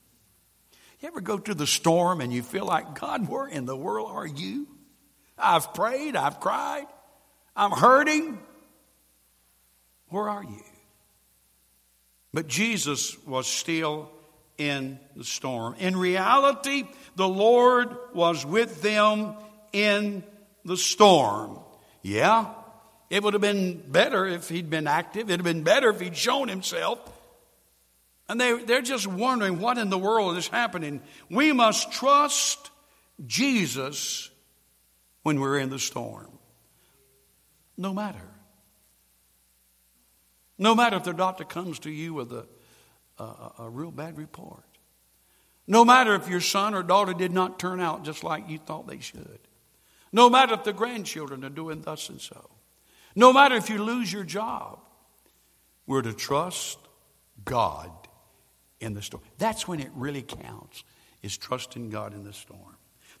You 1.00 1.08
ever 1.08 1.20
go 1.20 1.38
through 1.38 1.56
the 1.56 1.66
storm 1.66 2.20
and 2.20 2.32
you 2.32 2.42
feel 2.42 2.64
like, 2.64 2.98
God, 2.98 3.28
where 3.28 3.46
in 3.46 3.66
the 3.66 3.76
world 3.76 4.10
are 4.10 4.26
you? 4.26 4.66
I've 5.44 5.74
prayed, 5.74 6.16
I've 6.16 6.40
cried, 6.40 6.86
I'm 7.54 7.70
hurting. 7.70 8.38
Where 10.08 10.28
are 10.28 10.42
you? 10.42 10.62
But 12.32 12.48
Jesus 12.48 13.16
was 13.26 13.46
still 13.46 14.10
in 14.58 14.98
the 15.16 15.24
storm. 15.24 15.74
In 15.78 15.96
reality, 15.96 16.84
the 17.16 17.28
Lord 17.28 17.96
was 18.12 18.44
with 18.44 18.82
them 18.82 19.34
in 19.72 20.24
the 20.64 20.76
storm. 20.76 21.60
Yeah, 22.02 22.46
it 23.10 23.22
would 23.22 23.34
have 23.34 23.40
been 23.40 23.82
better 23.88 24.26
if 24.26 24.48
he'd 24.48 24.70
been 24.70 24.86
active. 24.86 25.30
It'd 25.30 25.40
have 25.40 25.44
been 25.44 25.62
better 25.62 25.90
if 25.90 26.00
he'd 26.00 26.16
shown 26.16 26.48
himself. 26.48 26.98
And 28.28 28.40
they, 28.40 28.64
they're 28.64 28.82
just 28.82 29.06
wondering 29.06 29.60
what 29.60 29.78
in 29.78 29.90
the 29.90 29.98
world 29.98 30.36
is 30.36 30.48
happening. 30.48 31.02
We 31.28 31.52
must 31.52 31.92
trust 31.92 32.70
Jesus 33.26 34.30
when 35.24 35.40
we're 35.40 35.58
in 35.58 35.70
the 35.70 35.78
storm. 35.80 36.30
No 37.76 37.92
matter. 37.92 38.30
No 40.56 40.76
matter 40.76 40.96
if 40.96 41.04
the 41.04 41.12
doctor 41.12 41.42
comes 41.42 41.80
to 41.80 41.90
you 41.90 42.14
with 42.14 42.30
a, 42.30 42.46
a, 43.18 43.52
a 43.60 43.70
real 43.70 43.90
bad 43.90 44.16
report. 44.16 44.62
No 45.66 45.84
matter 45.84 46.14
if 46.14 46.28
your 46.28 46.42
son 46.42 46.74
or 46.74 46.84
daughter 46.84 47.14
did 47.14 47.32
not 47.32 47.58
turn 47.58 47.80
out 47.80 48.04
just 48.04 48.22
like 48.22 48.48
you 48.48 48.58
thought 48.58 48.86
they 48.86 49.00
should. 49.00 49.40
No 50.12 50.30
matter 50.30 50.54
if 50.54 50.62
the 50.62 50.72
grandchildren 50.72 51.44
are 51.44 51.50
doing 51.50 51.80
thus 51.80 52.08
and 52.08 52.20
so. 52.20 52.50
No 53.16 53.32
matter 53.32 53.56
if 53.56 53.70
you 53.70 53.82
lose 53.82 54.12
your 54.12 54.24
job, 54.24 54.78
we're 55.86 56.02
to 56.02 56.12
trust 56.12 56.78
God 57.44 57.90
in 58.78 58.92
the 58.92 59.02
storm. 59.02 59.22
That's 59.38 59.66
when 59.66 59.80
it 59.80 59.90
really 59.94 60.22
counts, 60.22 60.84
is 61.22 61.36
trusting 61.36 61.88
God 61.90 62.12
in 62.12 62.24
the 62.24 62.32
storm. 62.32 62.73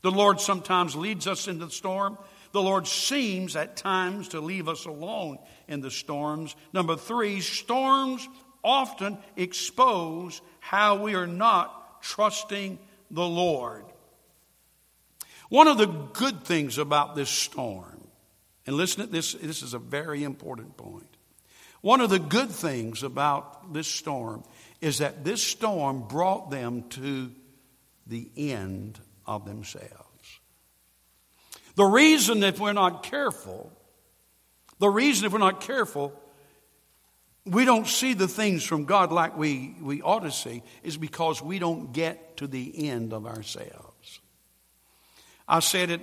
The 0.04 0.12
Lord 0.12 0.38
sometimes 0.38 0.94
leads 0.94 1.26
us 1.26 1.48
in 1.48 1.58
the 1.58 1.70
storm. 1.70 2.18
The 2.52 2.60
Lord 2.60 2.86
seems 2.86 3.56
at 3.56 3.78
times 3.78 4.28
to 4.28 4.40
leave 4.42 4.68
us 4.68 4.84
alone 4.84 5.38
in 5.66 5.80
the 5.80 5.90
storms. 5.90 6.54
Number 6.74 6.94
three, 6.94 7.40
storms 7.40 8.28
often 8.62 9.16
expose 9.34 10.42
how 10.60 11.02
we 11.02 11.14
are 11.14 11.26
not 11.26 12.02
trusting 12.02 12.78
the 13.10 13.26
Lord. 13.26 13.86
One 15.48 15.68
of 15.68 15.78
the 15.78 15.86
good 15.86 16.44
things 16.44 16.76
about 16.76 17.16
this 17.16 17.30
storm 17.30 18.06
and 18.66 18.76
listen 18.76 19.06
to 19.06 19.10
this, 19.10 19.32
this 19.32 19.62
is 19.62 19.72
a 19.72 19.78
very 19.78 20.22
important 20.22 20.76
point. 20.76 21.16
One 21.80 22.02
of 22.02 22.10
the 22.10 22.18
good 22.18 22.50
things 22.50 23.02
about 23.02 23.72
this 23.72 23.88
storm 23.88 24.44
is 24.82 24.98
that 24.98 25.24
this 25.24 25.42
storm 25.42 26.06
brought 26.06 26.50
them 26.50 26.90
to 26.90 27.30
the 28.06 28.28
end 28.36 29.00
of 29.26 29.44
themselves. 29.44 30.40
The 31.76 31.84
reason 31.84 32.42
if 32.42 32.60
we're 32.60 32.72
not 32.72 33.02
careful, 33.02 33.72
the 34.78 34.88
reason 34.88 35.26
if 35.26 35.32
we're 35.32 35.38
not 35.38 35.60
careful, 35.60 36.12
we 37.46 37.64
don't 37.64 37.86
see 37.86 38.14
the 38.14 38.28
things 38.28 38.64
from 38.64 38.84
God 38.84 39.12
like 39.12 39.36
we, 39.36 39.76
we 39.80 40.00
ought 40.00 40.20
to 40.20 40.30
see 40.30 40.62
is 40.82 40.96
because 40.96 41.42
we 41.42 41.58
don't 41.58 41.92
get 41.92 42.38
to 42.38 42.46
the 42.46 42.88
end 42.88 43.12
of 43.12 43.26
ourselves. 43.26 44.20
I 45.46 45.60
said 45.60 45.90
it 45.90 46.00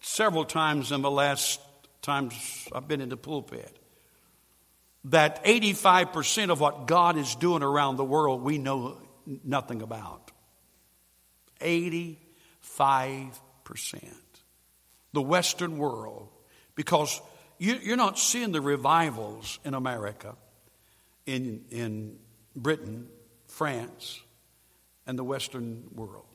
several 0.00 0.44
times 0.44 0.90
in 0.90 1.02
the 1.02 1.10
last 1.10 1.60
times 2.02 2.68
I've 2.72 2.88
been 2.88 3.00
in 3.00 3.08
the 3.08 3.16
pulpit, 3.16 3.76
that 5.04 5.44
85% 5.44 6.50
of 6.50 6.60
what 6.60 6.86
God 6.86 7.16
is 7.16 7.34
doing 7.36 7.62
around 7.62 7.96
the 7.96 8.04
world 8.04 8.42
we 8.42 8.58
know 8.58 8.98
nothing 9.44 9.82
about. 9.82 10.30
85%. 11.60 12.16
The 15.12 15.22
Western 15.22 15.78
world, 15.78 16.28
because 16.74 17.20
you, 17.58 17.92
are 17.92 17.96
not 17.96 18.18
seeing 18.18 18.52
the 18.52 18.60
revivals 18.60 19.58
in 19.64 19.74
America, 19.74 20.36
in, 21.26 21.64
in 21.70 22.16
Britain, 22.56 23.08
France, 23.46 24.20
and 25.06 25.18
the 25.18 25.24
Western 25.24 25.84
world, 25.94 26.26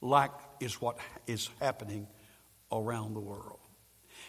like 0.00 0.30
is 0.60 0.80
what 0.80 0.98
is 1.26 1.48
happening 1.60 2.06
around 2.70 3.14
the 3.14 3.20
world. 3.20 3.58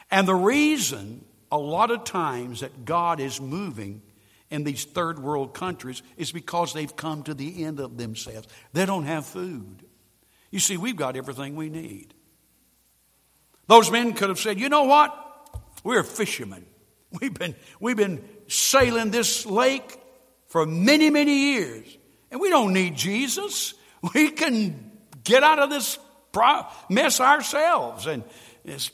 And 0.10 0.28
the 0.28 0.36
reason 0.36 1.26
a 1.52 1.58
lot 1.58 1.92
of 1.92 2.04
times 2.04 2.62
that 2.62 2.86
God 2.86 3.20
is 3.20 3.40
moving 3.40 4.02
in 4.50 4.64
these 4.64 4.86
third 4.86 5.20
world 5.20 5.54
countries 5.54 6.02
is 6.18 6.32
because 6.32 6.74
they've 6.74 6.96
come 6.96 7.24
to 7.24 7.34
the 7.34 7.64
end 7.64 7.80
of 7.80 7.98
themselves. 7.98 8.48
They 8.74 8.86
don't 8.86 9.06
have 9.06 9.26
food. 9.26 9.86
You 10.56 10.62
see, 10.62 10.78
we've 10.78 10.96
got 10.96 11.18
everything 11.18 11.58
we 11.58 11.68
need. 11.68 12.14
Those 13.68 13.92
men 13.92 14.14
could 14.14 14.30
have 14.30 14.40
said, 14.40 14.58
you 14.58 14.70
know 14.70 14.84
what? 14.84 15.14
We're 15.84 16.02
fishermen. 16.02 16.66
We've 17.20 17.34
been, 17.34 17.56
we've 17.82 17.98
been 17.98 18.24
sailing 18.48 19.12
this 19.12 19.46
lake 19.46 20.00
for 20.48 20.66
many, 20.66 21.10
many 21.10 21.56
years. 21.56 21.98
And 22.32 22.40
we 22.40 22.50
don't 22.50 22.72
need 22.72 22.96
Jesus. 22.96 23.74
We 24.14 24.30
can 24.32 24.92
get 25.26 25.44
out 25.44 25.60
of 25.60 25.70
this 25.70 26.00
mess 26.90 27.20
ourselves 27.20 28.08
and 28.08 28.24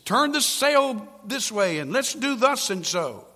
turn 0.04 0.32
the 0.32 0.42
sail 0.42 1.08
this 1.26 1.52
way 1.52 1.78
and 1.78 1.92
let's 1.92 2.16
do 2.16 2.38
thus 2.38 2.72
and 2.72 2.84
so. 2.84 3.28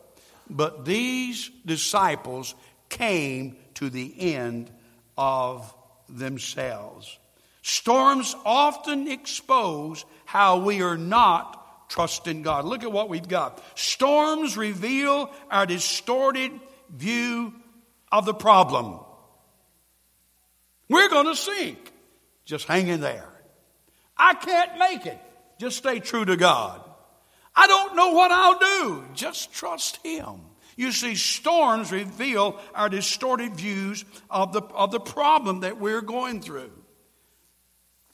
But 0.50 0.84
these 0.84 1.52
disciples 1.64 2.56
came 2.90 3.58
to 3.76 3.92
the 3.92 4.34
end 4.36 4.72
of 5.16 5.72
themselves. 6.10 7.20
Storms 7.68 8.36
often 8.46 9.08
expose 9.08 10.06
how 10.26 10.60
we 10.60 10.84
are 10.84 11.00
not 11.00 11.90
trusting 11.90 12.44
God. 12.44 12.64
Look 12.64 12.84
at 12.84 12.92
what 12.92 13.10
we've 13.10 13.28
got. 13.28 13.60
Storms 13.74 14.56
reveal 14.56 15.32
our 15.50 15.66
distorted 15.66 16.52
view 16.92 17.56
of 18.12 18.26
the 18.26 18.36
problem. 18.36 19.00
We're 20.90 21.10
going 21.10 21.26
to 21.26 21.36
sink. 21.36 21.92
Just 22.46 22.68
hang 22.68 22.88
in 22.88 23.02
there. 23.02 23.34
I 24.16 24.36
can't 24.36 24.78
make 24.78 25.08
it. 25.08 25.20
Just 25.60 25.78
stay 25.78 26.00
true 26.00 26.24
to 26.24 26.38
God. 26.38 26.88
I 27.56 27.66
don't 27.66 27.96
know 27.96 28.12
what 28.12 28.30
I'll 28.30 28.60
do. 28.60 29.06
Just 29.16 29.54
trust 29.54 29.98
Him. 30.06 30.42
You 30.76 30.92
see, 30.92 31.16
storms 31.16 31.92
reveal 31.92 32.60
our 32.76 32.90
distorted 32.90 33.56
views 33.56 34.06
of 34.30 34.54
the, 34.54 34.62
of 34.62 34.92
the 34.92 35.00
problem 35.00 35.62
that 35.62 35.80
we're 35.80 36.02
going 36.02 36.42
through. 36.42 36.70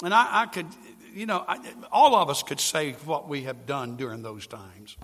And 0.03 0.13
I, 0.13 0.43
I 0.43 0.45
could, 0.47 0.67
you 1.13 1.25
know, 1.25 1.43
I, 1.47 1.59
all 1.91 2.15
of 2.15 2.29
us 2.29 2.43
could 2.43 2.59
say 2.59 2.93
what 3.05 3.27
we 3.29 3.43
have 3.43 3.65
done 3.65 3.97
during 3.97 4.21
those 4.21 4.47
times. 4.47 4.97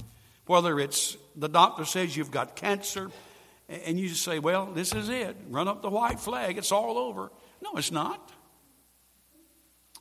Whether 0.46 0.80
it's 0.80 1.18
the 1.36 1.50
doctor 1.50 1.86
says 1.86 2.16
you've 2.16 2.32
got 2.32 2.56
cancer, 2.56 3.12
and 3.70 4.00
you 4.00 4.08
just 4.08 4.24
say, 4.24 4.40
well, 4.40 4.66
this 4.66 4.94
is 4.94 5.10
it. 5.10 5.36
Run 5.50 5.68
up 5.68 5.82
the 5.82 5.90
white 5.90 6.20
flag, 6.20 6.58
it's 6.58 6.72
all 6.72 6.98
over. 6.98 7.32
No, 7.62 7.72
it's 7.76 7.92
not. 7.92 8.32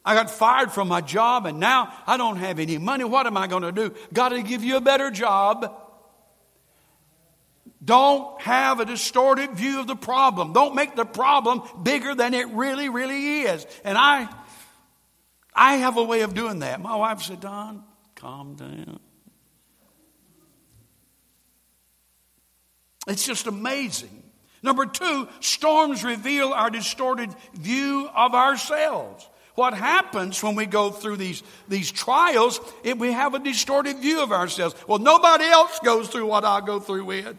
I 0.05 0.15
got 0.15 0.31
fired 0.31 0.71
from 0.71 0.87
my 0.87 1.01
job 1.01 1.47
and 1.47 1.59
now 1.59 1.93
I 2.07 2.17
don't 2.17 2.37
have 2.37 2.61
any 2.61 2.79
money. 2.79 3.03
What 3.03 3.27
am 3.27 3.37
I 3.37 3.49
going 3.49 3.65
to 3.65 3.73
do? 3.73 3.93
Got 4.13 4.29
to 4.29 4.43
give 4.43 4.63
you 4.63 4.77
a 4.77 4.81
better 4.81 5.11
job. 5.11 5.83
Don't 7.85 8.41
have 8.41 8.79
a 8.79 8.85
distorted 8.85 9.51
view 9.53 9.81
of 9.81 9.89
the 9.89 9.97
problem. 9.97 10.53
Don't 10.53 10.77
make 10.77 10.95
the 10.95 11.05
problem 11.05 11.63
bigger 11.83 12.15
than 12.15 12.35
it 12.35 12.49
really, 12.51 12.89
really 12.89 13.41
is. 13.43 13.67
And 13.85 13.99
I, 13.99 14.29
I 15.57 15.77
have 15.77 15.97
a 15.97 16.05
way 16.05 16.21
of 16.21 16.35
doing 16.35 16.59
that. 16.59 16.81
My 16.81 16.95
wife 16.95 17.23
said, 17.23 17.41
Don, 17.41 17.83
calm 18.15 18.55
down. 18.55 19.01
It's 23.09 23.25
just 23.25 23.47
amazing. 23.47 24.23
Number 24.63 24.85
two, 24.85 25.29
storms 25.41 26.05
reveal 26.05 26.53
our 26.53 26.69
distorted 26.69 27.31
view 27.55 28.09
of 28.15 28.35
ourselves. 28.35 29.27
What 29.55 29.73
happens 29.73 30.43
when 30.43 30.55
we 30.55 30.67
go 30.67 30.91
through 30.91 31.17
these, 31.17 31.43
these 31.67 31.91
trials, 31.91 32.61
if 32.85 32.99
we 32.99 33.13
have 33.13 33.33
a 33.33 33.39
distorted 33.39 33.99
view 33.99 34.23
of 34.23 34.33
ourselves. 34.33 34.75
Well, 34.87 34.99
nobody 34.99 35.45
else 35.45 35.79
goes 35.79 36.09
through 36.09 36.27
what 36.27 36.45
I 36.45 36.61
go 36.61 36.79
through 36.79 37.07
with. 37.07 37.39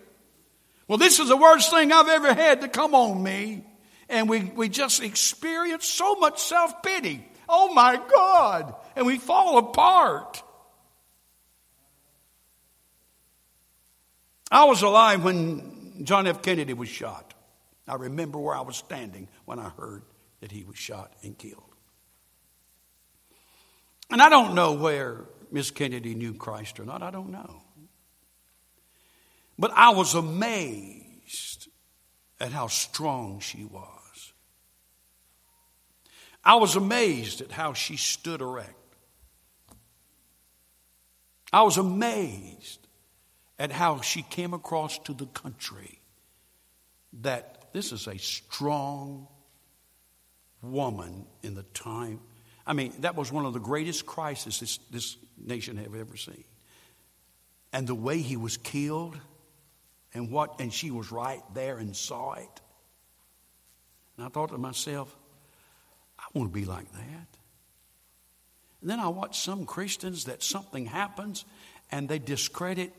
Well, 0.88 0.98
this 0.98 1.20
is 1.20 1.28
the 1.28 1.38
worst 1.38 1.70
thing 1.70 1.92
I've 1.92 2.08
ever 2.08 2.34
had 2.34 2.62
to 2.62 2.70
come 2.70 2.96
on 2.96 3.22
me. 3.22 3.64
And 4.10 4.28
we, 4.28 4.46
we 4.46 4.70
just 4.70 5.04
experience 5.04 5.86
so 5.86 6.16
much 6.16 6.42
self 6.42 6.82
pity. 6.82 7.28
Oh 7.50 7.74
my 7.74 8.00
God. 8.14 8.76
And 8.96 9.06
we 9.06 9.18
fall 9.18 9.58
apart. 9.58 10.44
I 14.50 14.66
was 14.66 14.82
alive 14.82 15.24
when 15.24 16.04
John 16.04 16.28
F. 16.28 16.42
Kennedy 16.42 16.74
was 16.74 16.90
shot. 16.90 17.34
I 17.88 17.96
remember 17.96 18.38
where 18.40 18.56
I 18.56 18.62
was 18.62 18.78
standing 18.78 19.28
when 19.46 19.60
I 19.60 19.70
heard 19.70 20.04
that 20.42 20.52
he 20.52 20.64
was 20.64 20.78
shot 20.78 21.14
and 21.24 21.38
killed. 21.38 21.64
And 24.10 24.22
I 24.22 24.30
don't 24.30 24.56
know 24.56 24.74
where 24.74 25.26
Miss 25.52 25.72
Kennedy 25.72 26.16
knew 26.16 26.34
Christ 26.34 26.80
or 26.80 26.86
not. 26.86 27.02
I 27.02 27.12
don't 27.12 27.32
know. 27.32 27.64
But 29.60 29.72
I 29.72 29.90
was 29.90 30.14
amazed 30.16 31.68
at 32.40 32.52
how 32.52 32.68
strong 32.68 33.40
she 33.40 33.64
was. 33.66 34.07
I 36.48 36.56
was 36.56 36.76
amazed 36.76 37.42
at 37.42 37.52
how 37.52 37.74
she 37.74 37.98
stood 37.98 38.42
erect. 38.42 38.74
I 41.54 41.62
was 41.62 41.78
amazed 41.78 42.88
at 43.60 43.72
how 43.72 44.02
she 44.02 44.24
came 44.24 44.56
across 44.56 44.98
to 45.00 45.14
the 45.14 45.28
country 45.28 46.00
that 47.22 47.70
this 47.74 47.92
is 47.92 48.08
a 48.08 48.18
strong 48.18 49.28
woman 50.64 51.28
in 51.44 51.54
the 51.54 51.64
time 51.64 52.20
I 52.68 52.74
mean, 52.74 52.94
that 53.00 53.16
was 53.16 53.32
one 53.32 53.46
of 53.46 53.54
the 53.54 53.62
greatest 53.62 54.06
crises 54.06 54.60
this, 54.60 54.78
this 54.92 55.16
nation 55.38 55.78
have 55.78 55.96
ever 55.96 56.18
seen. 56.18 56.44
And 57.72 57.88
the 57.88 57.96
way 57.96 58.20
he 58.20 58.36
was 58.36 58.58
killed 58.58 59.18
and 60.14 60.30
what, 60.30 60.60
and 60.60 60.74
she 60.74 60.92
was 60.92 61.10
right 61.10 61.42
there 61.54 61.78
and 61.78 61.96
saw 61.96 62.34
it. 62.34 62.62
And 64.18 64.26
I 64.26 64.30
thought 64.30 64.50
to 64.50 64.58
myself, 64.58 65.16
I 66.28 66.40
want 66.40 66.54
to 66.54 66.60
be 66.60 66.66
like 66.66 66.92
that. 66.92 67.28
And 68.82 68.90
then 68.90 69.00
I 69.00 69.08
watch 69.08 69.40
some 69.40 69.66
Christians 69.66 70.26
that 70.26 70.44
something 70.44 70.86
happens 70.86 71.46
and 71.92 72.08
they 72.08 72.20
discredit 72.20 72.94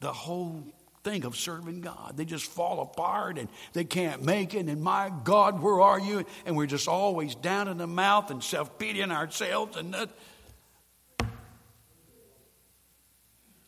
the 0.00 0.12
whole 0.12 0.64
thing 1.02 1.24
of 1.24 1.36
serving 1.36 1.80
God. 1.80 2.16
They 2.16 2.24
just 2.24 2.46
fall 2.46 2.80
apart 2.80 3.38
and 3.38 3.48
they 3.72 3.84
can't 3.84 4.22
make 4.22 4.54
it. 4.54 4.66
And 4.66 4.82
my 4.82 5.12
God, 5.24 5.60
where 5.60 5.80
are 5.80 5.98
you? 5.98 6.24
And 6.46 6.56
we're 6.56 6.66
just 6.66 6.88
always 6.88 7.34
down 7.34 7.68
in 7.68 7.78
the 7.78 7.86
mouth 7.86 8.30
and 8.30 8.42
self 8.42 8.78
pitying 8.78 9.10
ourselves. 9.10 9.76
And 9.76 9.94
that. 9.94 10.10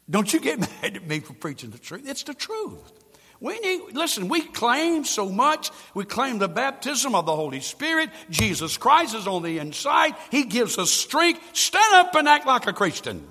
don't 0.08 0.32
you 0.32 0.40
get 0.40 0.60
mad 0.82 0.96
at 0.96 1.06
me 1.06 1.20
for 1.20 1.34
preaching 1.34 1.70
the 1.70 1.78
truth. 1.78 2.02
It's 2.06 2.22
the 2.22 2.34
truth. 2.34 2.92
We 3.40 3.58
need, 3.60 3.92
listen, 3.92 4.28
we 4.28 4.40
claim 4.40 5.04
so 5.04 5.28
much. 5.28 5.70
We 5.94 6.04
claim 6.04 6.38
the 6.38 6.48
baptism 6.48 7.14
of 7.14 7.26
the 7.26 7.36
Holy 7.36 7.60
Spirit. 7.60 8.10
Jesus 8.30 8.78
Christ 8.78 9.14
is 9.14 9.26
on 9.26 9.42
the 9.42 9.58
inside. 9.58 10.14
He 10.30 10.44
gives 10.44 10.78
us 10.78 10.90
strength. 10.90 11.40
Stand 11.52 11.94
up 11.94 12.14
and 12.14 12.28
act 12.28 12.46
like 12.46 12.66
a 12.66 12.72
Christian. 12.72 13.26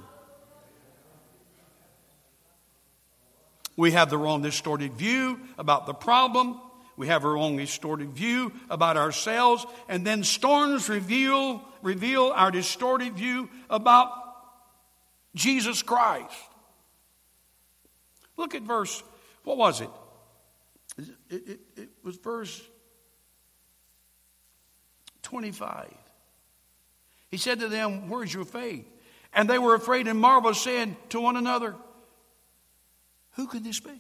We 3.77 3.91
have 3.91 4.09
the 4.09 4.17
wrong 4.17 4.41
distorted 4.41 4.93
view 4.93 5.39
about 5.57 5.85
the 5.85 5.93
problem. 5.93 6.61
We 6.97 7.07
have 7.07 7.25
our 7.25 7.35
own 7.35 7.57
distorted 7.57 8.11
view 8.11 8.53
about 8.69 8.95
ourselves. 8.95 9.65
And 9.89 10.05
then 10.05 10.23
storms 10.23 10.87
reveal, 10.87 11.61
reveal 11.81 12.31
our 12.33 12.51
distorted 12.51 13.15
view 13.15 13.49
about 13.69 14.11
Jesus 15.35 15.81
Christ. 15.81 16.31
Look 18.37 18.55
at 18.55 18.61
verse, 18.61 19.03
what 19.45 19.57
was 19.57 19.81
it? 19.81 19.89
It, 20.97 21.47
it, 21.47 21.59
it 21.77 21.89
was 22.03 22.17
verse 22.17 22.61
25. 25.23 25.93
He 27.31 27.37
said 27.37 27.59
to 27.61 27.67
them, 27.67 28.09
Where's 28.09 28.33
your 28.33 28.45
faith? 28.45 28.85
And 29.33 29.49
they 29.49 29.59
were 29.59 29.75
afraid 29.75 30.07
and 30.07 30.19
marveled, 30.19 30.55
saying 30.55 30.95
to 31.09 31.19
one 31.19 31.35
another, 31.35 31.75
who 33.35 33.47
could 33.47 33.63
this 33.63 33.79
be? 33.79 33.99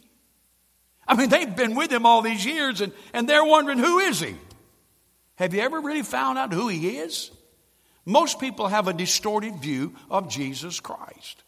I 1.07 1.15
mean, 1.15 1.29
they've 1.29 1.55
been 1.55 1.75
with 1.75 1.91
him 1.91 2.05
all 2.05 2.21
these 2.21 2.45
years 2.45 2.81
and, 2.81 2.91
and 3.13 3.29
they're 3.29 3.43
wondering, 3.43 3.77
who 3.77 3.99
is 3.99 4.19
he? 4.19 4.35
Have 5.35 5.53
you 5.53 5.61
ever 5.61 5.79
really 5.81 6.01
found 6.01 6.37
out 6.37 6.53
who 6.53 6.67
he 6.69 6.97
is? 6.97 7.31
Most 8.05 8.39
people 8.39 8.67
have 8.67 8.87
a 8.87 8.93
distorted 8.93 9.55
view 9.55 9.93
of 10.09 10.29
Jesus 10.29 10.79
Christ. 10.79 11.43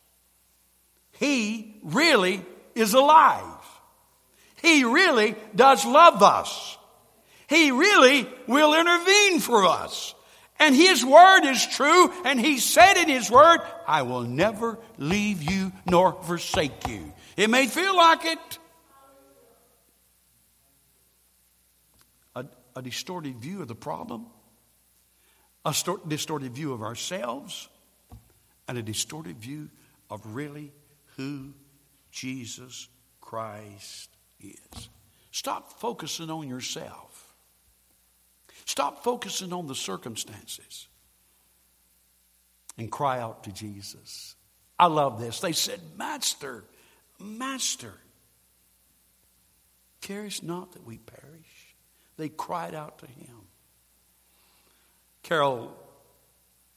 He 1.14 1.80
really 1.84 2.42
is 2.76 2.94
alive. 2.94 3.57
He 4.62 4.84
really 4.84 5.36
does 5.56 5.86
love 5.86 6.24
us. 6.24 6.78
He 7.48 7.72
really 7.72 8.28
will 8.48 8.74
intervene 8.74 9.40
for 9.40 9.66
us. 9.66 10.14
And 10.60 10.76
His 10.76 11.06
Word 11.06 11.46
is 11.46 11.66
true, 11.68 12.12
and 12.26 12.40
He 12.40 12.58
said 12.58 12.98
in 12.98 13.08
His 13.08 13.30
Word, 13.30 13.60
I 13.88 14.02
will 14.02 14.24
never 14.24 14.80
leave 14.98 15.44
you 15.44 15.72
nor 15.86 16.14
forsake 16.24 16.88
you. 16.88 17.14
It 17.38 17.50
may 17.50 17.68
feel 17.68 17.96
like 17.96 18.26
it. 18.26 18.60
A, 22.36 22.46
a 22.76 22.82
distorted 22.82 23.38
view 23.38 23.62
of 23.62 23.68
the 23.68 23.76
problem, 23.76 24.26
a 25.64 25.76
distorted 26.08 26.54
view 26.54 26.74
of 26.74 26.82
ourselves, 26.82 27.70
and 28.68 28.78
a 28.78 28.84
distorted 28.84 29.38
view 29.38 29.70
of 30.10 30.36
really 30.36 30.74
who 31.16 31.54
Jesus 32.12 32.88
Christ 33.22 34.17
is. 34.40 34.90
Stop 35.32 35.80
focusing 35.80 36.30
on 36.30 36.48
yourself. 36.48 37.36
Stop 38.66 39.04
focusing 39.04 39.54
on 39.54 39.68
the 39.68 39.76
circumstances 39.76 40.88
and 42.78 42.92
cry 42.92 43.20
out 43.20 43.44
to 43.46 43.52
Jesus. 43.52 44.36
I 44.78 44.88
love 44.88 45.20
this. 45.20 45.40
They 45.40 45.54
said, 45.54 45.80
Master, 45.98 46.64
Master, 47.20 47.94
carest 50.02 50.44
not 50.44 50.74
that 50.74 50.86
we 50.86 50.98
perish. 50.98 51.76
They 52.18 52.30
cried 52.30 52.76
out 52.76 53.00
to 53.00 53.06
him. 53.06 53.36
Carol 55.24 55.76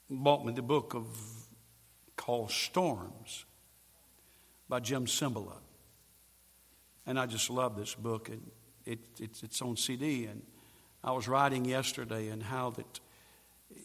bought 0.09 0.44
me 0.44 0.53
the 0.53 0.62
book 0.62 0.94
of 0.94 1.07
called 2.16 2.51
Storms 2.51 3.44
by 4.68 4.81
Jim 4.81 5.07
Cymbala. 5.07 5.57
And 7.07 7.19
I 7.19 7.27
just 7.27 7.51
love 7.51 7.77
this 7.77 7.95
book. 7.95 8.29
And 8.29 8.51
it, 8.85 9.01
it, 9.19 9.43
it's 9.43 9.63
on 9.63 9.77
CD. 9.77 10.27
And 10.27 10.43
I 11.03 11.13
was 11.13 11.29
writing 11.29 11.65
yesterday 11.65 12.29
and 12.29 12.43
how 12.43 12.71
that 12.71 13.01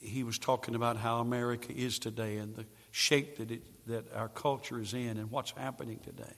he 0.01 0.23
was 0.23 0.39
talking 0.39 0.75
about 0.75 0.97
how 0.97 1.19
America 1.19 1.71
is 1.73 1.99
today 1.99 2.37
and 2.37 2.55
the 2.55 2.65
shape 2.91 3.37
that, 3.37 3.51
it, 3.51 3.87
that 3.87 4.13
our 4.13 4.29
culture 4.29 4.79
is 4.79 4.93
in 4.93 5.17
and 5.17 5.29
what's 5.31 5.51
happening 5.51 5.99
today. 5.99 6.33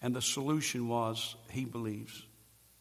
And 0.00 0.14
the 0.14 0.22
solution 0.22 0.88
was, 0.88 1.34
he 1.50 1.64
believes, 1.64 2.26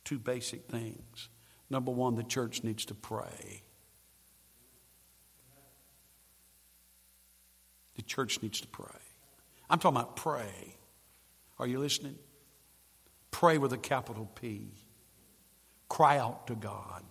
two 0.04 0.20
basic 0.20 0.68
things. 0.68 1.30
Number 1.70 1.92
one, 1.92 2.16
the 2.16 2.24
church 2.24 2.64
needs 2.64 2.86
to 2.86 2.94
pray. 2.94 3.64
The 7.96 8.02
church 8.02 8.42
needs 8.42 8.62
to 8.62 8.68
pray. 8.68 8.86
I'm 9.70 9.80
talking 9.80 9.98
about 9.98 10.16
pray. 10.16 10.76
Are 11.58 11.68
you 11.68 11.80
listening? 11.80 12.18
Pray 13.34 13.58
with 13.58 13.74
a 13.74 13.78
capital 13.78 14.30
P. 14.36 14.72
Cry 15.90 16.20
out 16.20 16.48
to 16.48 16.56
God. 16.56 17.04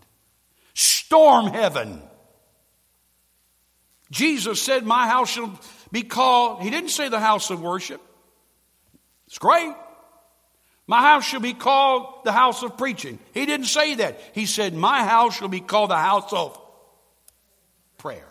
Storm 0.72 1.48
heaven. 1.48 2.00
Jesus 4.10 4.62
said, 4.62 4.84
My 4.84 5.08
house 5.08 5.30
shall 5.30 5.58
be 5.90 6.04
called, 6.04 6.62
he 6.62 6.70
didn't 6.70 6.90
say 6.90 7.08
the 7.08 7.18
house 7.18 7.50
of 7.50 7.60
worship. 7.60 8.00
It's 9.26 9.38
great. 9.38 9.74
My 10.86 11.00
house 11.00 11.24
shall 11.24 11.40
be 11.40 11.54
called 11.54 12.24
the 12.24 12.32
house 12.32 12.62
of 12.62 12.78
preaching. 12.78 13.18
He 13.34 13.44
didn't 13.44 13.66
say 13.66 13.96
that. 13.96 14.20
He 14.32 14.46
said, 14.46 14.74
My 14.74 15.04
house 15.04 15.36
shall 15.36 15.48
be 15.48 15.60
called 15.60 15.90
the 15.90 15.96
house 15.96 16.32
of 16.32 16.58
prayer. 17.98 18.28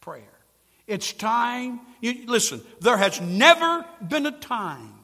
Prayer. 0.00 0.38
It's 0.86 1.14
time. 1.14 1.80
You, 2.02 2.26
listen, 2.26 2.60
there 2.80 2.96
has 2.98 3.20
never 3.22 3.86
been 4.06 4.26
a 4.26 4.32
time 4.32 4.97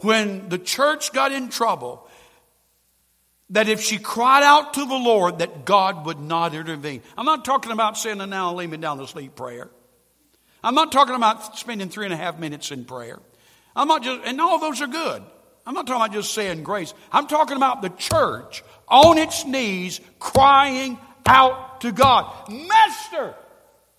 when 0.00 0.48
the 0.48 0.58
church 0.58 1.12
got 1.12 1.32
in 1.32 1.48
trouble 1.48 2.08
that 3.50 3.68
if 3.68 3.80
she 3.80 3.98
cried 3.98 4.42
out 4.42 4.74
to 4.74 4.84
the 4.84 4.94
Lord, 4.94 5.38
that 5.38 5.64
God 5.64 6.06
would 6.06 6.20
not 6.20 6.54
intervene. 6.54 7.02
I'm 7.16 7.24
not 7.24 7.44
talking 7.44 7.72
about 7.72 7.96
saying, 7.96 8.18
now 8.18 8.52
lay 8.54 8.66
me 8.66 8.76
down 8.76 8.98
to 8.98 9.06
sleep 9.06 9.34
prayer. 9.34 9.70
I'm 10.62 10.74
not 10.74 10.92
talking 10.92 11.14
about 11.14 11.58
spending 11.58 11.88
three 11.88 12.04
and 12.04 12.12
a 12.12 12.16
half 12.16 12.38
minutes 12.38 12.70
in 12.70 12.84
prayer. 12.84 13.18
I'm 13.74 13.88
not 13.88 14.02
just, 14.02 14.20
and 14.26 14.40
all 14.40 14.58
those 14.58 14.82
are 14.82 14.86
good. 14.86 15.22
I'm 15.66 15.74
not 15.74 15.86
talking 15.86 16.02
about 16.02 16.12
just 16.12 16.34
saying 16.34 16.62
grace. 16.62 16.94
I'm 17.12 17.26
talking 17.26 17.56
about 17.56 17.82
the 17.82 17.90
church 17.90 18.64
on 18.88 19.18
its 19.18 19.44
knees 19.44 20.00
crying 20.18 20.98
out 21.26 21.82
to 21.82 21.92
God. 21.92 22.50
Master, 22.50 23.34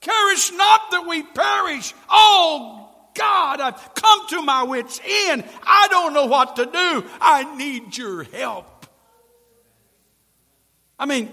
carest 0.02 0.54
not 0.54 0.92
that 0.92 1.06
we 1.08 1.24
perish. 1.24 1.94
Oh 2.10 2.89
God, 3.20 3.60
I've 3.60 3.94
come 3.94 4.28
to 4.30 4.42
my 4.42 4.64
wits' 4.64 5.02
end. 5.04 5.44
I 5.64 5.88
don't 5.90 6.14
know 6.14 6.26
what 6.26 6.56
to 6.56 6.66
do. 6.66 7.06
I 7.20 7.56
need 7.56 7.98
your 7.98 8.24
help. 8.24 8.86
I 10.98 11.06
mean, 11.06 11.30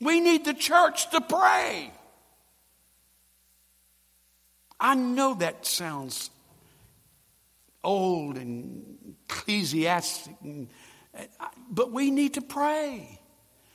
we 0.00 0.20
need 0.20 0.44
the 0.44 0.54
church 0.54 1.10
to 1.10 1.20
pray. 1.20 1.92
I 4.78 4.94
know 4.94 5.34
that 5.34 5.66
sounds 5.66 6.30
old 7.84 8.36
and 8.36 9.16
ecclesiastic, 9.28 10.34
uh, 11.14 11.46
but 11.70 11.92
we 11.92 12.10
need 12.10 12.34
to 12.34 12.40
pray. 12.40 13.20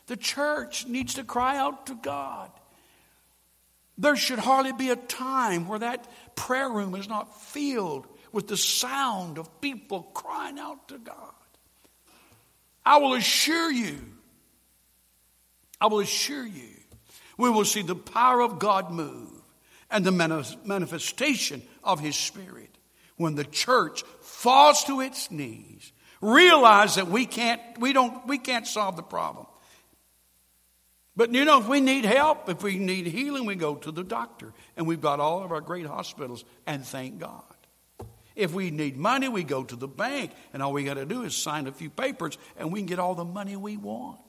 The 0.07 0.17
church 0.17 0.87
needs 0.87 1.15
to 1.15 1.23
cry 1.23 1.57
out 1.57 1.87
to 1.87 1.95
God. 1.95 2.51
There 3.97 4.15
should 4.15 4.39
hardly 4.39 4.73
be 4.73 4.89
a 4.89 4.95
time 4.95 5.67
where 5.67 5.79
that 5.79 6.07
prayer 6.35 6.69
room 6.69 6.95
is 6.95 7.07
not 7.07 7.41
filled 7.41 8.07
with 8.31 8.47
the 8.47 8.57
sound 8.57 9.37
of 9.37 9.61
people 9.61 10.03
crying 10.13 10.59
out 10.59 10.87
to 10.89 10.97
God. 10.97 11.33
I 12.85 12.97
will 12.97 13.13
assure 13.13 13.71
you, 13.71 13.99
I 15.81 15.87
will 15.87 15.99
assure 15.99 16.45
you, 16.45 16.69
we 17.37 17.49
will 17.49 17.65
see 17.65 17.81
the 17.81 17.95
power 17.95 18.41
of 18.41 18.59
God 18.59 18.91
move 18.91 19.41
and 19.89 20.05
the 20.05 20.11
manifestation 20.65 21.61
of 21.83 21.99
His 21.99 22.15
Spirit 22.15 22.77
when 23.17 23.35
the 23.35 23.45
church 23.45 24.03
falls 24.21 24.83
to 24.85 25.01
its 25.01 25.31
knees, 25.31 25.91
realize 26.21 26.95
that 26.95 27.07
we 27.07 27.25
can't, 27.25 27.61
we 27.79 27.93
don't, 27.93 28.27
we 28.27 28.37
can't 28.37 28.67
solve 28.67 28.95
the 28.95 29.03
problem. 29.03 29.47
But 31.15 31.33
you 31.33 31.45
know, 31.45 31.59
if 31.59 31.67
we 31.67 31.79
need 31.79 32.05
help, 32.05 32.49
if 32.49 32.61
we 32.61 32.77
need 32.77 33.07
healing, 33.07 33.45
we 33.45 33.55
go 33.55 33.75
to 33.75 33.91
the 33.91 34.03
doctor. 34.03 34.53
And 34.75 34.85
we've 34.85 35.01
got 35.01 35.19
all 35.19 35.43
of 35.43 35.51
our 35.51 35.61
great 35.61 35.85
hospitals, 35.85 36.43
and 36.65 36.85
thank 36.85 37.19
God. 37.19 37.43
If 38.35 38.53
we 38.53 38.69
need 38.69 38.97
money, 38.97 39.29
we 39.29 39.43
go 39.43 39.63
to 39.63 39.75
the 39.77 39.87
bank, 39.87 40.31
and 40.53 40.61
all 40.61 40.73
we 40.73 40.83
got 40.83 40.95
to 40.95 41.05
do 41.05 41.23
is 41.23 41.35
sign 41.35 41.67
a 41.67 41.71
few 41.71 41.89
papers, 41.89 42.37
and 42.57 42.71
we 42.71 42.81
can 42.81 42.87
get 42.87 42.99
all 42.99 43.15
the 43.15 43.23
money 43.23 43.55
we 43.55 43.77
want. 43.77 44.19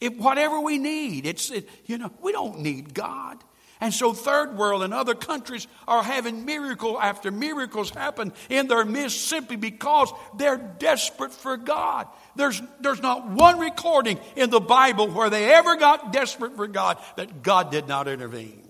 If 0.00 0.16
whatever 0.16 0.60
we 0.60 0.76
need, 0.76 1.24
it's 1.24 1.50
it, 1.50 1.66
you 1.86 1.96
know 1.96 2.12
we 2.20 2.32
don't 2.32 2.60
need 2.60 2.92
God. 2.92 3.42
And 3.84 3.92
so, 3.92 4.14
third 4.14 4.56
world 4.56 4.82
and 4.82 4.94
other 4.94 5.14
countries 5.14 5.66
are 5.86 6.02
having 6.02 6.46
miracle 6.46 6.98
after 6.98 7.30
miracles 7.30 7.90
happen 7.90 8.32
in 8.48 8.66
their 8.66 8.82
midst 8.82 9.28
simply 9.28 9.56
because 9.56 10.10
they're 10.38 10.56
desperate 10.56 11.32
for 11.32 11.58
God. 11.58 12.08
There's, 12.34 12.62
there's 12.80 13.02
not 13.02 13.28
one 13.28 13.58
recording 13.58 14.18
in 14.36 14.48
the 14.48 14.58
Bible 14.58 15.08
where 15.08 15.28
they 15.28 15.52
ever 15.52 15.76
got 15.76 16.14
desperate 16.14 16.56
for 16.56 16.66
God 16.66 16.96
that 17.18 17.42
God 17.42 17.70
did 17.70 17.86
not 17.86 18.08
intervene. 18.08 18.66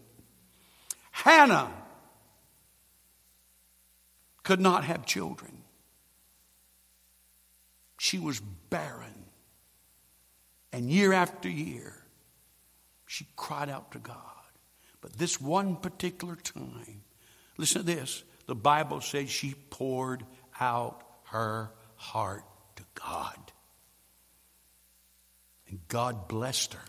Hannah 1.12 1.70
could 4.42 4.58
not 4.58 4.82
have 4.82 5.06
children, 5.06 5.62
she 8.00 8.18
was 8.18 8.40
barren. 8.68 9.14
And 10.72 10.90
year 10.90 11.12
after 11.12 11.48
year, 11.48 11.94
she 13.06 13.28
cried 13.36 13.70
out 13.70 13.92
to 13.92 14.00
God. 14.00 14.33
But 15.04 15.12
this 15.18 15.38
one 15.38 15.76
particular 15.76 16.34
time, 16.34 17.02
listen 17.58 17.82
to 17.82 17.86
this 17.86 18.24
the 18.46 18.54
Bible 18.54 19.02
says 19.02 19.28
she 19.28 19.52
poured 19.68 20.24
out 20.58 21.02
her 21.24 21.70
heart 21.96 22.42
to 22.76 22.82
God. 22.94 23.52
And 25.68 25.78
God 25.88 26.26
blessed 26.26 26.72
her. 26.72 26.84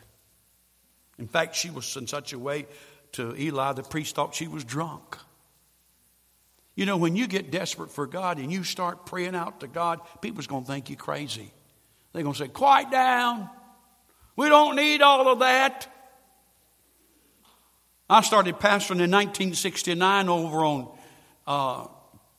In 1.20 1.28
fact, 1.28 1.56
she 1.56 1.70
was 1.70 1.94
in 1.98 2.08
such 2.08 2.32
a 2.32 2.40
way 2.40 2.68
to 3.14 3.36
Eli, 3.36 3.74
the 3.74 3.84
priest 3.84 4.16
thought 4.16 4.34
she 4.34 4.48
was 4.48 4.64
drunk. 4.64 5.18
You 6.74 6.86
know, 6.86 6.96
when 6.96 7.18
you 7.18 7.28
get 7.28 7.52
desperate 7.52 7.92
for 7.92 8.08
God 8.08 8.38
and 8.40 8.50
you 8.50 8.64
start 8.64 9.06
praying 9.06 9.36
out 9.36 9.60
to 9.60 9.68
God, 9.68 10.00
people's 10.22 10.48
going 10.48 10.64
to 10.64 10.72
think 10.72 10.90
you 10.90 10.96
crazy. 10.96 11.52
They're 12.14 12.24
going 12.24 12.34
to 12.36 12.40
say, 12.40 12.48
Quiet 12.48 12.92
down. 12.92 13.50
We 14.38 14.48
don't 14.48 14.78
need 14.78 15.02
all 15.02 15.28
of 15.28 15.40
that. 15.40 15.92
I 18.08 18.22
started 18.22 18.58
pastoring 18.58 19.02
in 19.02 19.10
1969 19.10 20.30
over 20.30 20.64
on 20.64 20.88
uh, 21.48 21.88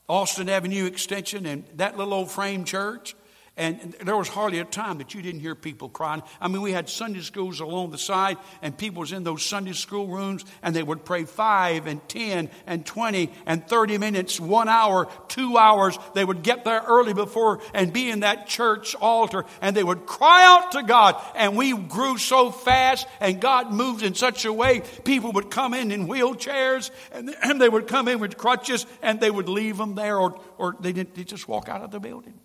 Austin 0.08 0.48
Avenue 0.48 0.86
Extension 0.86 1.44
and 1.44 1.64
that 1.74 1.96
little 1.98 2.14
old 2.14 2.30
frame 2.30 2.64
church. 2.64 3.16
And 3.58 3.96
there 4.04 4.16
was 4.16 4.28
hardly 4.28 4.58
a 4.58 4.66
time 4.66 4.98
that 4.98 5.14
you 5.14 5.22
didn't 5.22 5.40
hear 5.40 5.54
people 5.54 5.88
crying. 5.88 6.22
I 6.42 6.48
mean, 6.48 6.60
we 6.60 6.72
had 6.72 6.90
Sunday 6.90 7.20
schools 7.20 7.60
along 7.60 7.90
the 7.90 7.96
side, 7.96 8.36
and 8.60 8.76
people 8.76 9.00
was 9.00 9.12
in 9.12 9.24
those 9.24 9.42
Sunday 9.42 9.72
school 9.72 10.08
rooms, 10.08 10.44
and 10.62 10.76
they 10.76 10.82
would 10.82 11.06
pray 11.06 11.24
five 11.24 11.86
and 11.86 12.06
ten 12.06 12.50
and 12.66 12.84
twenty 12.84 13.32
and 13.46 13.66
thirty 13.66 13.96
minutes, 13.96 14.38
one 14.38 14.68
hour, 14.68 15.08
two 15.28 15.56
hours. 15.56 15.98
They 16.12 16.22
would 16.24 16.42
get 16.42 16.64
there 16.64 16.82
early 16.86 17.14
before 17.14 17.60
and 17.72 17.94
be 17.94 18.10
in 18.10 18.20
that 18.20 18.46
church 18.46 18.94
altar, 18.94 19.46
and 19.62 19.74
they 19.74 19.84
would 19.84 20.04
cry 20.04 20.44
out 20.44 20.72
to 20.72 20.82
God. 20.82 21.16
And 21.34 21.56
we 21.56 21.74
grew 21.74 22.18
so 22.18 22.50
fast, 22.50 23.06
and 23.20 23.40
God 23.40 23.72
moved 23.72 24.02
in 24.02 24.14
such 24.14 24.44
a 24.44 24.52
way. 24.52 24.82
People 25.04 25.32
would 25.32 25.50
come 25.50 25.72
in 25.72 25.92
in 25.92 26.08
wheelchairs, 26.08 26.90
and, 27.10 27.34
and 27.42 27.58
they 27.60 27.70
would 27.70 27.86
come 27.86 28.06
in 28.06 28.18
with 28.18 28.36
crutches, 28.36 28.84
and 29.00 29.18
they 29.18 29.30
would 29.30 29.48
leave 29.48 29.78
them 29.78 29.94
there, 29.94 30.18
or 30.18 30.38
or 30.58 30.76
they 30.78 30.92
didn't. 30.92 31.14
They 31.14 31.24
just 31.24 31.48
walk 31.48 31.70
out 31.70 31.80
of 31.80 31.90
the 31.90 32.00
building. 32.00 32.38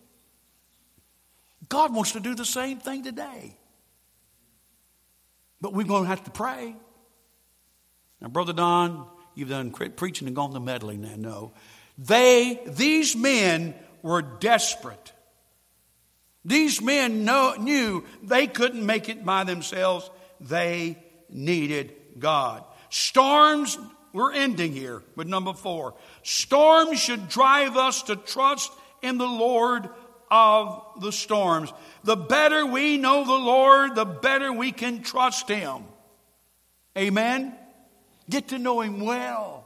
God 1.69 1.93
wants 1.93 2.13
to 2.13 2.19
do 2.19 2.35
the 2.35 2.45
same 2.45 2.79
thing 2.79 3.03
today. 3.03 3.55
But 5.61 5.73
we're 5.73 5.85
going 5.85 6.03
to 6.03 6.09
have 6.09 6.23
to 6.23 6.31
pray. 6.31 6.75
Now, 8.19 8.27
Brother 8.27 8.53
Don, 8.53 9.07
you've 9.35 9.49
done 9.49 9.71
preaching 9.71 10.27
and 10.27 10.35
gone 10.35 10.53
to 10.53 10.59
meddling 10.59 11.01
now. 11.01 11.15
No. 11.17 11.53
They, 11.97 12.59
these 12.65 13.15
men 13.15 13.75
were 14.01 14.21
desperate. 14.21 15.13
These 16.43 16.81
men 16.81 17.23
know, 17.23 17.55
knew 17.59 18.03
they 18.23 18.47
couldn't 18.47 18.85
make 18.85 19.09
it 19.09 19.23
by 19.23 19.43
themselves. 19.43 20.09
They 20.39 20.97
needed 21.29 21.93
God. 22.17 22.63
Storms, 22.89 23.77
we're 24.11 24.33
ending 24.33 24.73
here 24.73 25.03
with 25.15 25.27
number 25.27 25.53
four. 25.53 25.93
Storms 26.23 26.99
should 26.99 27.29
drive 27.29 27.77
us 27.77 28.03
to 28.03 28.15
trust 28.15 28.71
in 29.01 29.17
the 29.17 29.27
Lord 29.27 29.89
of 30.31 30.81
the 31.01 31.11
storms. 31.11 31.71
The 32.03 32.15
better 32.15 32.65
we 32.65 32.97
know 32.97 33.25
the 33.25 33.33
Lord, 33.33 33.95
the 33.95 34.05
better 34.05 34.51
we 34.51 34.71
can 34.71 35.03
trust 35.03 35.49
Him. 35.49 35.83
Amen? 36.97 37.53
Get 38.29 38.47
to 38.47 38.57
know 38.57 38.81
Him 38.81 39.01
well. 39.01 39.57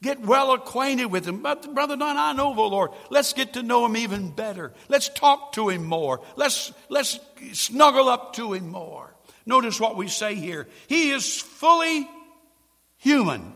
Get 0.00 0.20
well 0.20 0.52
acquainted 0.52 1.06
with 1.06 1.26
Him. 1.26 1.42
But, 1.42 1.74
Brother 1.74 1.96
Don, 1.96 2.16
I 2.16 2.32
know 2.32 2.54
the 2.54 2.62
Lord. 2.62 2.92
Let's 3.10 3.34
get 3.34 3.52
to 3.52 3.62
know 3.62 3.84
Him 3.84 3.96
even 3.96 4.30
better. 4.30 4.72
Let's 4.88 5.10
talk 5.10 5.52
to 5.52 5.68
Him 5.68 5.84
more. 5.84 6.20
Let's, 6.36 6.72
let's 6.88 7.20
snuggle 7.52 8.08
up 8.08 8.34
to 8.34 8.54
Him 8.54 8.68
more. 8.68 9.14
Notice 9.44 9.78
what 9.78 9.96
we 9.96 10.08
say 10.08 10.34
here. 10.34 10.68
He 10.88 11.10
is 11.10 11.40
fully 11.40 12.08
human. 12.98 13.52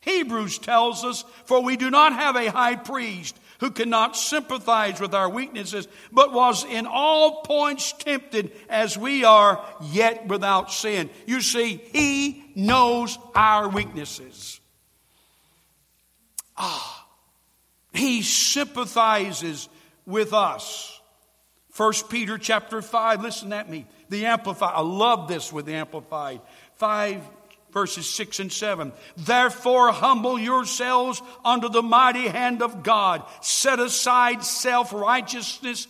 Hebrews 0.00 0.58
tells 0.58 1.04
us, 1.04 1.24
for 1.44 1.62
we 1.62 1.76
do 1.76 1.90
not 1.90 2.12
have 2.12 2.36
a 2.36 2.50
high 2.50 2.76
priest 2.76 3.38
who 3.58 3.70
cannot 3.70 4.16
sympathize 4.16 5.00
with 5.00 5.14
our 5.14 5.28
weaknesses, 5.28 5.88
but 6.12 6.32
was 6.32 6.64
in 6.64 6.86
all 6.86 7.42
points 7.42 7.92
tempted 7.92 8.52
as 8.68 8.96
we 8.96 9.24
are, 9.24 9.64
yet 9.82 10.26
without 10.28 10.72
sin. 10.72 11.10
You 11.26 11.40
see, 11.40 11.76
He 11.92 12.52
knows 12.54 13.18
our 13.34 13.68
weaknesses. 13.68 14.60
Ah, 16.56 17.06
He 17.92 18.22
sympathizes 18.22 19.68
with 20.06 20.32
us. 20.32 21.00
First 21.70 22.08
Peter 22.08 22.38
chapter 22.38 22.82
5, 22.82 23.22
listen 23.22 23.52
at 23.52 23.70
me. 23.70 23.86
The 24.08 24.26
Amplified, 24.26 24.72
I 24.74 24.80
love 24.80 25.28
this 25.28 25.52
with 25.52 25.66
the 25.66 25.74
Amplified. 25.74 26.40
5 26.76 27.22
verses 27.72 28.08
6 28.08 28.40
and 28.40 28.52
7. 28.52 28.92
Therefore, 29.16 29.92
humble 29.92 30.38
yourselves 30.38 31.22
under 31.44 31.68
the 31.68 31.82
mighty 31.82 32.28
hand 32.28 32.62
of 32.62 32.82
God. 32.82 33.22
Set 33.40 33.80
aside 33.80 34.44
self 34.44 34.92
righteousness, 34.92 35.86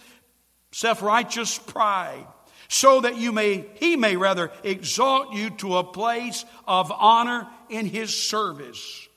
self 0.73 1.03
righteous 1.03 1.59
pride, 1.59 2.27
so 2.69 3.01
that 3.01 3.17
you 3.17 3.33
may, 3.33 3.65
he 3.77 3.97
may 3.97 4.17
rather 4.17 4.51
exalt 4.63 5.33
you 5.33 5.51
to 5.51 5.79
a 5.79 5.85
place 5.85 6.45
of 6.67 6.93
honor 6.93 7.47
in 7.69 7.87
his 7.87 8.15
service 8.15 9.09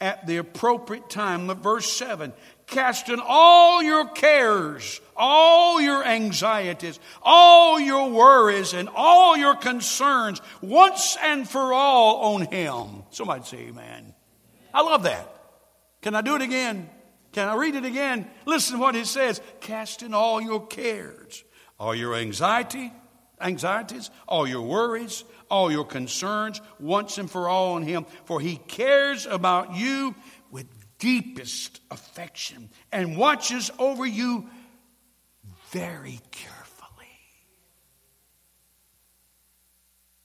at 0.00 0.26
the 0.26 0.38
appropriate 0.38 1.10
time. 1.10 1.54
Verse 1.56 1.90
7 1.92 2.32
casting 2.70 3.20
all 3.22 3.82
your 3.82 4.06
cares, 4.08 5.00
all 5.16 5.80
your 5.80 6.04
anxieties, 6.04 6.98
all 7.22 7.78
your 7.78 8.10
worries, 8.10 8.72
and 8.72 8.88
all 8.94 9.36
your 9.36 9.54
concerns 9.56 10.40
once 10.62 11.16
and 11.22 11.48
for 11.48 11.72
all 11.72 12.34
on 12.34 12.46
Him. 12.46 13.04
Somebody 13.10 13.44
say 13.44 13.58
amen. 13.68 14.14
I 14.72 14.82
love 14.82 15.02
that. 15.02 15.28
Can 16.00 16.14
I 16.14 16.22
do 16.22 16.36
it 16.36 16.42
again? 16.42 16.88
Can 17.32 17.48
I 17.48 17.54
read 17.54 17.74
it 17.74 17.84
again? 17.84 18.28
Listen 18.46 18.76
to 18.76 18.80
what 18.80 18.96
it 18.96 19.06
says. 19.06 19.40
Casting 19.60 20.14
all 20.14 20.40
your 20.40 20.66
cares, 20.66 21.44
all 21.78 21.94
your 21.94 22.14
anxiety, 22.14 22.92
anxieties, 23.40 24.10
all 24.26 24.46
your 24.46 24.62
worries, 24.62 25.24
all 25.50 25.70
your 25.70 25.84
concerns 25.84 26.60
once 26.78 27.18
and 27.18 27.30
for 27.30 27.48
all 27.48 27.74
on 27.74 27.82
Him, 27.82 28.06
for 28.24 28.40
He 28.40 28.56
cares 28.56 29.26
about 29.26 29.74
you 29.74 30.14
deepest 31.00 31.80
affection 31.90 32.70
and 32.92 33.16
watches 33.16 33.72
over 33.78 34.06
you 34.06 34.48
very 35.70 36.20
carefully. 36.30 36.60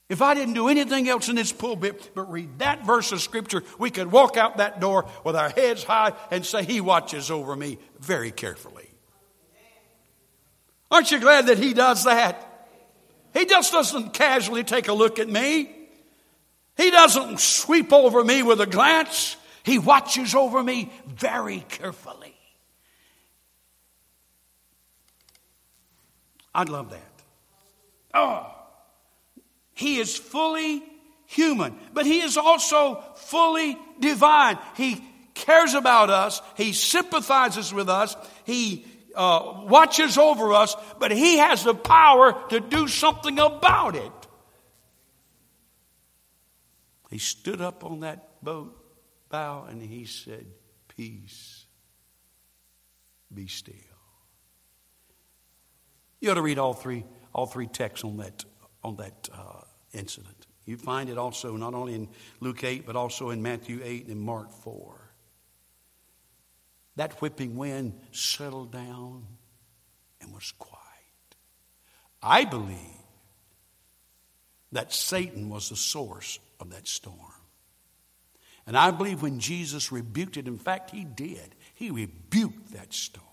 If 0.08 0.22
I 0.22 0.36
didn't 0.36 0.54
do 0.54 0.68
anything 0.68 1.10
else 1.10 1.30
in 1.30 1.36
this 1.36 1.52
pulpit 1.52 2.12
but 2.14 2.32
read 2.32 2.60
that 2.60 2.86
verse 2.86 3.12
of 3.12 3.22
Scripture, 3.22 3.64
we 3.80 3.90
could 3.90 4.12
walk 4.12 4.38
out 4.38 4.58
that 4.58 4.80
door 4.80 5.10
with 5.24 5.36
our 5.36 5.50
heads 5.50 5.84
high 5.84 6.14
and 6.30 6.46
say, 6.46 6.64
He 6.64 6.80
watches 6.80 7.32
over 7.32 7.56
me 7.56 7.80
very 8.00 8.30
carefully. 8.30 8.88
Aren't 10.92 11.10
you 11.10 11.20
glad 11.20 11.48
that 11.48 11.58
He 11.58 11.74
does 11.74 12.04
that? 12.04 12.52
He 13.34 13.46
just 13.46 13.72
doesn't 13.72 14.14
casually 14.14 14.64
take 14.64 14.88
a 14.88 14.94
look 14.94 15.18
at 15.18 15.28
me. 15.28 15.72
He 16.78 16.92
doesn't 16.92 17.40
sweep 17.40 17.92
over 17.92 18.24
me 18.24 18.44
with 18.44 18.62
a 18.62 18.68
glance. 18.68 19.38
He 19.65 19.80
watches 19.80 20.36
over 20.36 20.62
me 20.63 20.91
very 21.08 21.62
carefully. 21.62 22.36
I'd 26.54 26.69
love 26.69 26.91
that. 26.91 27.01
Oh, 28.13 28.56
he 29.73 29.97
is 29.97 30.15
fully 30.15 30.84
human, 31.25 31.75
but 31.93 32.06
he 32.06 32.21
is 32.21 32.38
also 32.38 33.04
fully 33.15 33.75
divine. 33.99 34.60
He 34.78 35.04
cares 35.34 35.73
about 35.73 36.12
us, 36.12 36.43
he 36.56 36.71
sympathizes 36.71 37.73
with 37.73 37.89
us, 37.89 38.15
he 38.45 38.86
uh, 39.15 39.63
watches 39.65 40.19
over 40.19 40.54
us, 40.54 40.75
but 40.99 41.12
he 41.12 41.39
has 41.39 41.63
the 41.63 41.73
power 41.73 42.39
to 42.49 42.60
do 42.60 42.88
something 42.88 43.39
about 43.39 43.95
it. 43.95 44.12
He 47.10 47.17
stood 47.17 47.62
up 47.62 47.84
on 47.84 48.01
that 48.01 48.43
boat 48.43 48.85
bow 49.36 49.65
and 49.69 49.82
he 49.82 50.06
said, 50.06 50.45
Peace, 50.88 51.65
be 53.34 53.48
still. 53.48 53.76
You 56.21 56.32
ought 56.32 56.36
to 56.36 56.41
read 56.41 56.58
all 56.58 56.74
three, 56.74 57.04
all 57.34 57.45
three 57.45 57.67
texts 57.67 58.06
on 58.06 58.17
that, 58.17 58.45
on 58.82 58.95
that 58.95 59.28
uh, 59.34 59.62
incident. 59.91 60.48
You 60.65 60.78
find 60.78 61.10
it 61.10 61.17
also 61.17 61.58
not 61.58 61.74
only 61.74 61.95
in 61.95 62.08
Luke 62.39 62.63
8, 62.63 62.86
but 62.86 62.95
also 62.95 63.30
in 63.32 63.41
Matthew 63.41 63.82
8 63.84 64.08
and 64.08 64.21
Mark 64.21 64.54
4. 64.63 65.02
That 66.95 67.21
whipping 67.21 67.58
wind 67.58 68.00
settled 68.12 68.71
down 68.71 69.26
and 70.21 70.34
was 70.34 70.54
quiet. 70.58 70.82
I 72.24 72.45
believe 72.45 72.78
that 74.71 74.93
Satan 74.93 75.50
was 75.50 75.67
the 75.69 75.76
source 75.76 76.39
of 76.58 76.69
that 76.69 76.88
storm. 76.88 77.36
And 78.67 78.75
I 78.75 78.91
believe 78.91 79.21
when 79.21 79.39
Jesus 79.39 79.91
rebuked 79.91 80.38
it, 80.38 80.47
in 80.47 80.58
fact, 80.58 80.91
he 80.91 81.04
did, 81.04 81.56
he 81.73 81.91
rebuked 81.91 82.73
that 82.73 82.93
storm. 82.93 83.25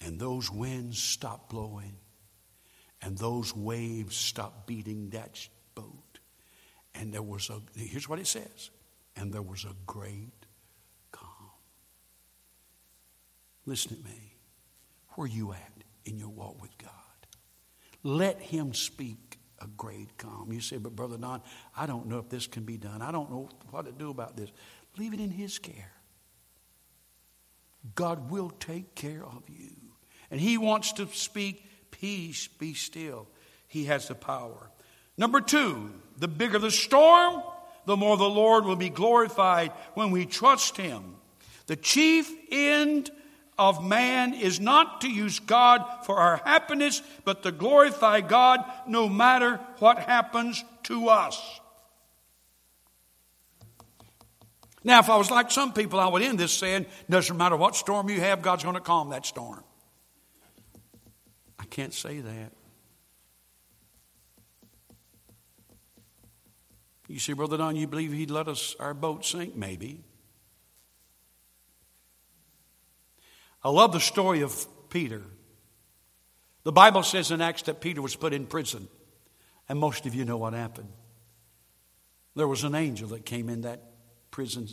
And 0.00 0.20
those 0.20 0.50
winds 0.50 1.02
stopped 1.02 1.50
blowing, 1.50 1.96
and 3.02 3.16
those 3.16 3.54
waves 3.54 4.16
stopped 4.16 4.66
beating 4.66 5.10
that 5.10 5.48
boat. 5.74 6.18
And 6.94 7.12
there 7.12 7.22
was 7.22 7.50
a, 7.50 7.60
here's 7.74 8.08
what 8.08 8.18
it 8.18 8.26
says, 8.26 8.70
and 9.16 9.32
there 9.32 9.42
was 9.42 9.64
a 9.64 9.74
great 9.86 10.46
calm. 11.10 11.50
Listen 13.66 13.96
to 13.96 14.04
me. 14.04 14.34
Where 15.14 15.24
are 15.24 15.28
you 15.28 15.52
at 15.52 15.72
in 16.04 16.18
your 16.18 16.28
walk 16.28 16.60
with 16.60 16.76
God? 16.78 16.92
Let 18.02 18.40
Him 18.40 18.74
speak 18.74 19.37
a 19.60 19.66
great 19.66 20.16
calm. 20.18 20.52
You 20.52 20.60
say, 20.60 20.78
but 20.78 20.94
Brother 20.94 21.16
Don, 21.16 21.42
I 21.76 21.86
don't 21.86 22.06
know 22.06 22.18
if 22.18 22.28
this 22.28 22.46
can 22.46 22.64
be 22.64 22.76
done. 22.76 23.02
I 23.02 23.12
don't 23.12 23.30
know 23.30 23.48
what 23.70 23.86
to 23.86 23.92
do 23.92 24.10
about 24.10 24.36
this. 24.36 24.50
Leave 24.96 25.14
it 25.14 25.20
in 25.20 25.30
His 25.30 25.58
care. 25.58 25.92
God 27.94 28.30
will 28.30 28.50
take 28.50 28.94
care 28.94 29.24
of 29.24 29.42
you. 29.48 29.76
And 30.30 30.40
He 30.40 30.58
wants 30.58 30.92
to 30.94 31.08
speak, 31.08 31.64
peace, 31.90 32.48
be 32.48 32.74
still. 32.74 33.28
He 33.66 33.84
has 33.84 34.08
the 34.08 34.14
power. 34.14 34.70
Number 35.16 35.40
two, 35.40 35.92
the 36.18 36.28
bigger 36.28 36.58
the 36.58 36.70
storm, 36.70 37.42
the 37.86 37.96
more 37.96 38.16
the 38.16 38.28
Lord 38.28 38.64
will 38.64 38.76
be 38.76 38.90
glorified 38.90 39.72
when 39.94 40.10
we 40.10 40.26
trust 40.26 40.76
Him. 40.76 41.16
The 41.66 41.76
chief 41.76 42.30
end 42.50 43.10
of 43.58 43.84
man 43.84 44.34
is 44.34 44.60
not 44.60 45.00
to 45.00 45.10
use 45.10 45.40
God 45.40 45.84
for 46.04 46.16
our 46.16 46.36
happiness, 46.44 47.02
but 47.24 47.42
to 47.42 47.52
glorify 47.52 48.20
God 48.20 48.64
no 48.86 49.08
matter 49.08 49.60
what 49.80 49.98
happens 49.98 50.64
to 50.84 51.08
us. 51.08 51.60
Now, 54.84 55.00
if 55.00 55.10
I 55.10 55.16
was 55.16 55.30
like 55.30 55.50
some 55.50 55.72
people, 55.72 55.98
I 55.98 56.06
would 56.06 56.22
end 56.22 56.38
this 56.38 56.52
saying, 56.52 56.86
doesn't 57.10 57.36
matter 57.36 57.56
what 57.56 57.74
storm 57.74 58.08
you 58.08 58.20
have, 58.20 58.42
God's 58.42 58.62
going 58.62 58.76
to 58.76 58.80
calm 58.80 59.10
that 59.10 59.26
storm. 59.26 59.64
I 61.58 61.64
can't 61.64 61.92
say 61.92 62.20
that. 62.20 62.52
You 67.08 67.18
see, 67.18 67.32
Brother 67.32 67.56
Don, 67.56 67.74
you 67.74 67.86
believe 67.86 68.12
he'd 68.12 68.30
let 68.30 68.48
us 68.48 68.76
our 68.78 68.94
boat 68.94 69.24
sink? 69.24 69.56
Maybe. 69.56 70.04
I 73.62 73.70
love 73.70 73.92
the 73.92 74.00
story 74.00 74.42
of 74.42 74.66
Peter. 74.90 75.22
The 76.64 76.72
Bible 76.72 77.02
says 77.02 77.30
in 77.30 77.40
Acts 77.40 77.62
that 77.62 77.80
Peter 77.80 78.02
was 78.02 78.14
put 78.14 78.32
in 78.32 78.46
prison, 78.46 78.88
and 79.68 79.78
most 79.78 80.06
of 80.06 80.14
you 80.14 80.24
know 80.24 80.36
what 80.36 80.52
happened. 80.52 80.92
There 82.34 82.48
was 82.48 82.64
an 82.64 82.74
angel 82.74 83.08
that 83.08 83.26
came 83.26 83.48
in 83.48 83.62
that 83.62 83.82
prison 84.30 84.68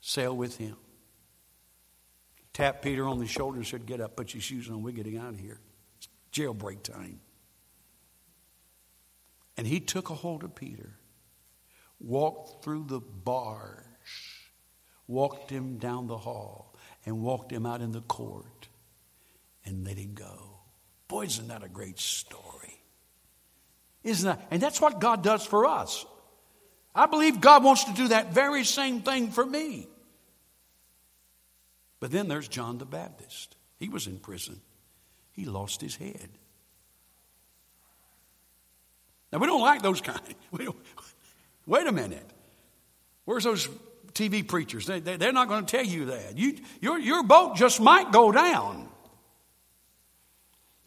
cell 0.00 0.36
with 0.36 0.56
him. 0.56 0.76
Tapped 2.52 2.82
Peter 2.82 3.06
on 3.06 3.18
the 3.18 3.26
shoulder 3.26 3.58
and 3.58 3.66
said, 3.66 3.86
Get 3.86 4.00
up, 4.00 4.16
put 4.16 4.34
your 4.34 4.40
shoes 4.40 4.68
on, 4.70 4.82
we're 4.82 4.92
getting 4.92 5.18
out 5.18 5.30
of 5.30 5.38
here. 5.38 5.60
It's 5.98 6.08
jailbreak 6.32 6.82
time. 6.82 7.20
And 9.56 9.66
he 9.66 9.80
took 9.80 10.10
a 10.10 10.14
hold 10.14 10.44
of 10.44 10.54
Peter 10.54 10.98
walked 12.00 12.62
through 12.64 12.84
the 12.84 13.00
bars, 13.00 13.84
walked 15.06 15.50
him 15.50 15.78
down 15.78 16.06
the 16.06 16.18
hall, 16.18 16.67
and 17.08 17.22
walked 17.22 17.50
him 17.50 17.64
out 17.64 17.80
in 17.80 17.90
the 17.90 18.02
court 18.02 18.68
and 19.64 19.82
let 19.86 19.96
him 19.96 20.12
go. 20.12 20.58
Boy, 21.08 21.24
isn't 21.24 21.48
that 21.48 21.64
a 21.64 21.68
great 21.68 21.98
story? 21.98 22.82
Isn't 24.04 24.28
that? 24.28 24.46
And 24.50 24.60
that's 24.60 24.78
what 24.78 25.00
God 25.00 25.22
does 25.22 25.44
for 25.44 25.64
us. 25.64 26.04
I 26.94 27.06
believe 27.06 27.40
God 27.40 27.64
wants 27.64 27.84
to 27.84 27.94
do 27.94 28.08
that 28.08 28.34
very 28.34 28.62
same 28.62 29.00
thing 29.00 29.30
for 29.30 29.44
me. 29.44 29.88
But 31.98 32.10
then 32.10 32.28
there's 32.28 32.46
John 32.46 32.76
the 32.76 32.84
Baptist. 32.84 33.56
He 33.78 33.88
was 33.88 34.06
in 34.06 34.18
prison. 34.18 34.60
He 35.32 35.46
lost 35.46 35.80
his 35.80 35.96
head. 35.96 36.28
Now, 39.32 39.38
we 39.38 39.46
don't 39.46 39.62
like 39.62 39.80
those 39.80 40.02
kind. 40.02 40.20
Wait 41.66 41.86
a 41.86 41.92
minute. 41.92 42.28
Where's 43.24 43.44
those 43.44 43.66
TV 44.18 44.46
preachers? 44.46 44.86
They, 44.86 45.00
they, 45.00 45.16
they're 45.16 45.32
not 45.32 45.48
going 45.48 45.64
to 45.64 45.76
tell 45.76 45.86
you 45.86 46.06
that. 46.06 46.36
You, 46.36 46.56
your, 46.80 46.98
your 46.98 47.22
boat 47.22 47.56
just 47.56 47.80
might 47.80 48.10
go 48.10 48.32
down. 48.32 48.88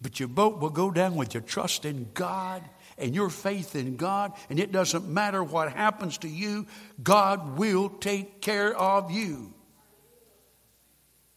But 0.01 0.19
your 0.19 0.29
boat 0.29 0.59
will 0.59 0.69
go 0.69 0.91
down 0.91 1.15
with 1.15 1.33
your 1.33 1.43
trust 1.43 1.85
in 1.85 2.09
God 2.13 2.63
and 2.97 3.15
your 3.15 3.29
faith 3.29 3.75
in 3.75 3.95
God, 3.95 4.33
and 4.49 4.59
it 4.59 4.71
doesn't 4.71 5.07
matter 5.07 5.43
what 5.43 5.71
happens 5.71 6.19
to 6.19 6.27
you, 6.27 6.67
God 7.01 7.57
will 7.57 7.89
take 7.89 8.41
care 8.41 8.75
of 8.75 9.11
you. 9.11 9.53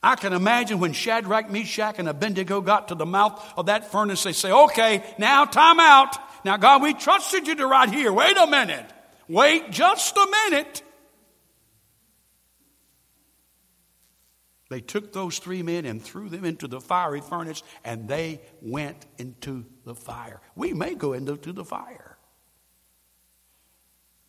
I 0.03 0.17
can 0.17 0.35
imagine 0.35 0.81
when 0.81 0.93
Shadrach, 0.93 1.51
Meshach, 1.51 1.99
and 1.99 2.09
Abednego 2.09 2.61
got 2.61 2.89
to 2.89 2.95
the 2.95 3.07
mouth 3.07 3.43
of 3.57 3.67
that 3.67 3.91
furnace, 3.91 4.23
they 4.23 4.33
say, 4.33 4.53
Okay, 4.53 5.03
now 5.19 5.47
time 5.47 5.81
out. 5.81 6.17
Now, 6.45 6.59
God, 6.59 6.83
we 6.83 6.93
trusted 6.93 7.47
you 7.47 7.55
to 7.55 7.67
right 7.67 7.89
here. 7.89 8.13
Wait 8.13 8.37
a 8.37 8.47
minute. 8.47 8.85
Wait 9.29 9.71
just 9.71 10.15
a 10.15 10.29
minute. 10.51 10.83
They 14.75 14.81
took 14.81 15.13
those 15.13 15.39
three 15.39 15.63
men 15.63 15.85
and 15.85 16.03
threw 16.03 16.29
them 16.29 16.45
into 16.45 16.67
the 16.67 16.81
fiery 16.81 17.21
furnace, 17.21 17.63
and 17.85 18.09
they 18.09 18.41
went 18.61 19.07
into 19.19 19.67
the 19.85 19.95
fire. 19.95 20.41
We 20.57 20.73
may 20.73 20.97
go 20.97 21.13
into 21.13 21.53
the 21.53 21.65
fire. 21.65 22.19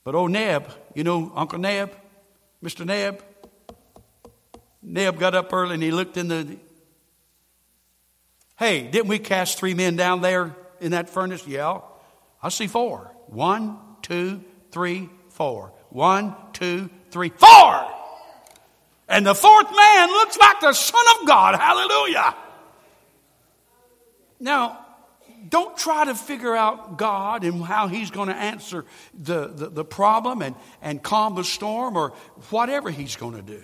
But 0.04 0.14
oh, 0.14 0.28
Neb, 0.28 0.72
you 0.94 1.04
know 1.04 1.32
Uncle 1.34 1.58
Neb, 1.58 1.98
Mr. 2.64 2.86
Neb? 2.86 3.24
Neb 4.84 5.18
got 5.18 5.34
up 5.34 5.52
early 5.52 5.74
and 5.74 5.82
he 5.82 5.90
looked 5.90 6.16
in 6.16 6.28
the. 6.28 6.60
Hey, 8.56 8.84
didn't 8.84 9.08
we 9.08 9.18
cast 9.18 9.58
three 9.58 9.74
men 9.74 9.96
down 9.96 10.22
there 10.22 10.56
in 10.80 10.92
that 10.92 11.10
furnace? 11.10 11.48
Yeah. 11.48 11.80
I 12.44 12.50
see 12.50 12.68
four. 12.68 13.12
One, 13.26 13.80
two, 14.04 14.44
three, 14.70 15.10
four. 15.30 15.74
One, 15.90 16.36
two, 16.54 16.92
three, 17.10 17.30
four. 17.30 17.85
And 19.08 19.26
the 19.26 19.36
fourth 19.36 19.70
man 19.76 20.10
looks 20.10 20.38
like 20.38 20.60
the 20.62 20.74
Son 20.74 21.06
of 21.20 21.28
God. 21.28 21.56
Hallelujah. 21.56 22.36
Now, 24.40 24.86
don't 25.48 25.78
try 25.78 26.06
to 26.06 26.16
figure 26.16 26.56
out 26.56 26.98
God 26.98 27.44
and 27.44 27.64
how 27.64 27.88
He's 27.88 28.10
going 28.10 28.30
to 28.30 28.36
answer 28.36 28.86
the, 29.14 29.48
the, 29.48 29.70
the, 29.70 29.86
problem 29.86 30.42
and, 30.42 30.56
and 30.82 31.02
calm 31.02 31.36
the 31.36 31.44
storm 31.44 31.96
or 31.98 32.10
whatever 32.50 32.90
He's 32.90 33.16
going 33.16 33.36
to 33.36 33.42
do. 33.42 33.62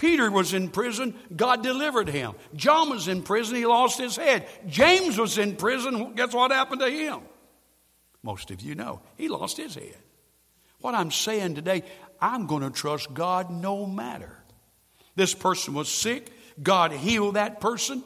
Peter 0.00 0.30
was 0.30 0.54
in 0.54 0.70
prison, 0.70 1.14
God 1.36 1.62
delivered 1.62 2.08
him. 2.08 2.32
John 2.56 2.88
was 2.88 3.06
in 3.06 3.22
prison, 3.22 3.56
he 3.56 3.66
lost 3.66 3.98
his 3.98 4.16
head. 4.16 4.48
James 4.66 5.18
was 5.18 5.36
in 5.36 5.56
prison, 5.56 6.14
guess 6.14 6.32
what 6.32 6.50
happened 6.50 6.80
to 6.80 6.88
him? 6.88 7.20
Most 8.22 8.50
of 8.50 8.62
you 8.62 8.74
know. 8.74 9.02
He 9.18 9.28
lost 9.28 9.58
his 9.58 9.74
head. 9.74 9.98
What 10.80 10.94
I'm 10.94 11.10
saying 11.10 11.54
today, 11.54 11.82
I'm 12.20 12.46
going 12.46 12.62
to 12.62 12.70
trust 12.70 13.12
God 13.14 13.50
no 13.50 13.86
matter. 13.86 14.36
This 15.16 15.34
person 15.34 15.74
was 15.74 15.88
sick. 15.88 16.30
God 16.62 16.92
healed 16.92 17.36
that 17.36 17.60
person. 17.60 18.02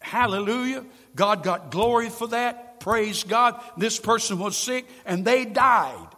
Hallelujah. 0.00 0.84
God 1.14 1.42
got 1.42 1.70
glory 1.70 2.08
for 2.08 2.28
that. 2.28 2.80
Praise 2.80 3.24
God. 3.24 3.60
This 3.76 3.98
person 3.98 4.38
was 4.38 4.56
sick 4.56 4.86
and 5.04 5.24
they 5.24 5.44
died. 5.44 6.08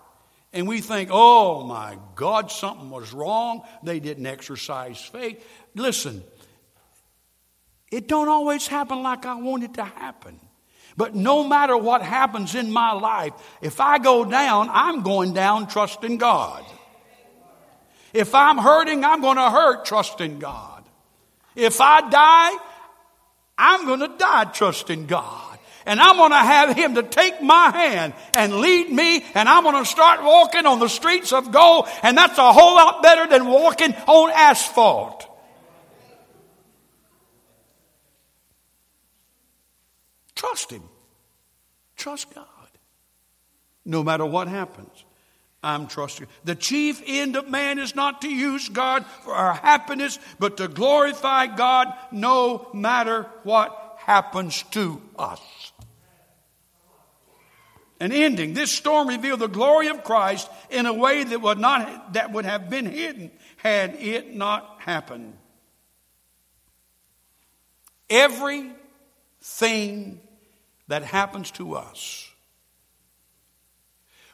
And 0.52 0.68
we 0.68 0.80
think, 0.80 1.08
oh 1.12 1.64
my 1.64 1.96
God, 2.14 2.50
something 2.50 2.90
was 2.90 3.12
wrong. 3.12 3.62
They 3.82 4.00
didn't 4.00 4.26
exercise 4.26 5.00
faith. 5.00 5.44
Listen, 5.74 6.22
it 7.90 8.06
don't 8.06 8.28
always 8.28 8.66
happen 8.66 9.02
like 9.02 9.26
I 9.26 9.34
want 9.34 9.64
it 9.64 9.74
to 9.74 9.84
happen. 9.84 10.38
But 10.96 11.14
no 11.14 11.42
matter 11.42 11.76
what 11.76 12.02
happens 12.02 12.54
in 12.54 12.70
my 12.70 12.92
life, 12.92 13.32
if 13.62 13.80
I 13.80 13.98
go 13.98 14.24
down, 14.24 14.68
I'm 14.70 15.02
going 15.02 15.32
down 15.32 15.66
trusting 15.66 16.18
God. 16.18 16.64
If 18.12 18.34
I'm 18.34 18.58
hurting, 18.58 19.04
I'm 19.04 19.20
going 19.20 19.36
to 19.36 19.50
hurt 19.50 19.84
trusting 19.84 20.38
God. 20.38 20.84
If 21.54 21.80
I 21.80 22.08
die, 22.08 22.56
I'm 23.58 23.86
going 23.86 24.00
to 24.00 24.16
die 24.18 24.44
trusting 24.44 25.06
God. 25.06 25.58
And 25.84 26.00
I'm 26.00 26.16
going 26.16 26.30
to 26.30 26.36
have 26.36 26.76
Him 26.76 26.94
to 26.94 27.02
take 27.02 27.42
my 27.42 27.70
hand 27.70 28.14
and 28.34 28.60
lead 28.60 28.90
me, 28.90 29.24
and 29.34 29.48
I'm 29.48 29.64
going 29.64 29.82
to 29.82 29.90
start 29.90 30.22
walking 30.22 30.64
on 30.64 30.78
the 30.78 30.88
streets 30.88 31.32
of 31.32 31.50
gold, 31.50 31.88
and 32.02 32.16
that's 32.16 32.38
a 32.38 32.52
whole 32.52 32.76
lot 32.76 33.02
better 33.02 33.26
than 33.26 33.46
walking 33.46 33.92
on 34.06 34.30
asphalt. 34.30 35.28
Trust 40.36 40.70
Him. 40.70 40.82
Trust 41.96 42.32
God. 42.34 42.46
No 43.84 44.04
matter 44.04 44.24
what 44.24 44.46
happens, 44.46 45.04
I'm 45.62 45.86
trusting. 45.86 46.26
The 46.44 46.56
chief 46.56 47.02
end 47.06 47.36
of 47.36 47.48
man 47.48 47.78
is 47.78 47.94
not 47.94 48.22
to 48.22 48.28
use 48.28 48.68
God 48.68 49.06
for 49.24 49.32
our 49.32 49.54
happiness, 49.54 50.18
but 50.38 50.56
to 50.56 50.66
glorify 50.66 51.46
God 51.46 51.94
no 52.10 52.68
matter 52.74 53.26
what 53.44 53.98
happens 53.98 54.64
to 54.72 55.00
us. 55.16 55.40
An 58.00 58.10
ending. 58.10 58.54
This 58.54 58.72
storm 58.72 59.06
revealed 59.06 59.38
the 59.38 59.46
glory 59.46 59.86
of 59.86 60.02
Christ 60.02 60.50
in 60.70 60.86
a 60.86 60.92
way 60.92 61.22
that 61.22 61.40
would 61.40 61.60
not 61.60 62.14
that 62.14 62.32
would 62.32 62.44
have 62.44 62.68
been 62.68 62.86
hidden 62.86 63.30
had 63.58 63.94
it 63.94 64.34
not 64.34 64.78
happened. 64.80 65.38
Everything 68.10 68.74
that 70.88 71.04
happens 71.04 71.52
to 71.52 71.76
us, 71.76 72.31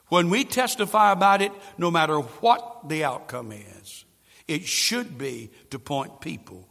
when 0.08 0.30
we 0.30 0.44
testify 0.44 1.12
about 1.12 1.42
it, 1.42 1.52
no 1.76 1.90
matter 1.90 2.18
what 2.18 2.88
the 2.88 3.04
outcome 3.04 3.52
is, 3.52 4.04
it 4.46 4.64
should 4.64 5.18
be 5.18 5.50
to 5.70 5.78
point 5.78 6.20
people 6.20 6.66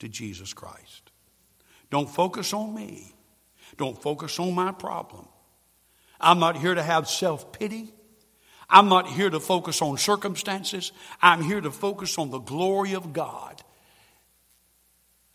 to 0.00 0.08
Jesus 0.08 0.52
Christ. 0.52 1.10
Don't 1.90 2.08
focus 2.08 2.52
on 2.52 2.74
me. 2.74 3.14
Don't 3.78 4.00
focus 4.00 4.38
on 4.38 4.54
my 4.54 4.72
problem. 4.72 5.26
I'm 6.20 6.38
not 6.38 6.56
here 6.56 6.74
to 6.74 6.82
have 6.82 7.08
self 7.08 7.52
pity. 7.52 7.92
I'm 8.68 8.88
not 8.88 9.06
here 9.06 9.28
to 9.28 9.40
focus 9.40 9.82
on 9.82 9.98
circumstances. 9.98 10.92
I'm 11.20 11.42
here 11.42 11.60
to 11.60 11.70
focus 11.70 12.16
on 12.18 12.30
the 12.30 12.38
glory 12.38 12.94
of 12.94 13.12
God. 13.12 13.62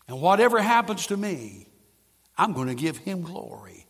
And 0.08 0.20
whatever 0.20 0.60
happens 0.60 1.06
to 1.08 1.16
me, 1.16 1.68
I'm 2.36 2.52
going 2.52 2.68
to 2.68 2.74
give 2.74 2.96
Him 2.96 3.22
glory. 3.22 3.86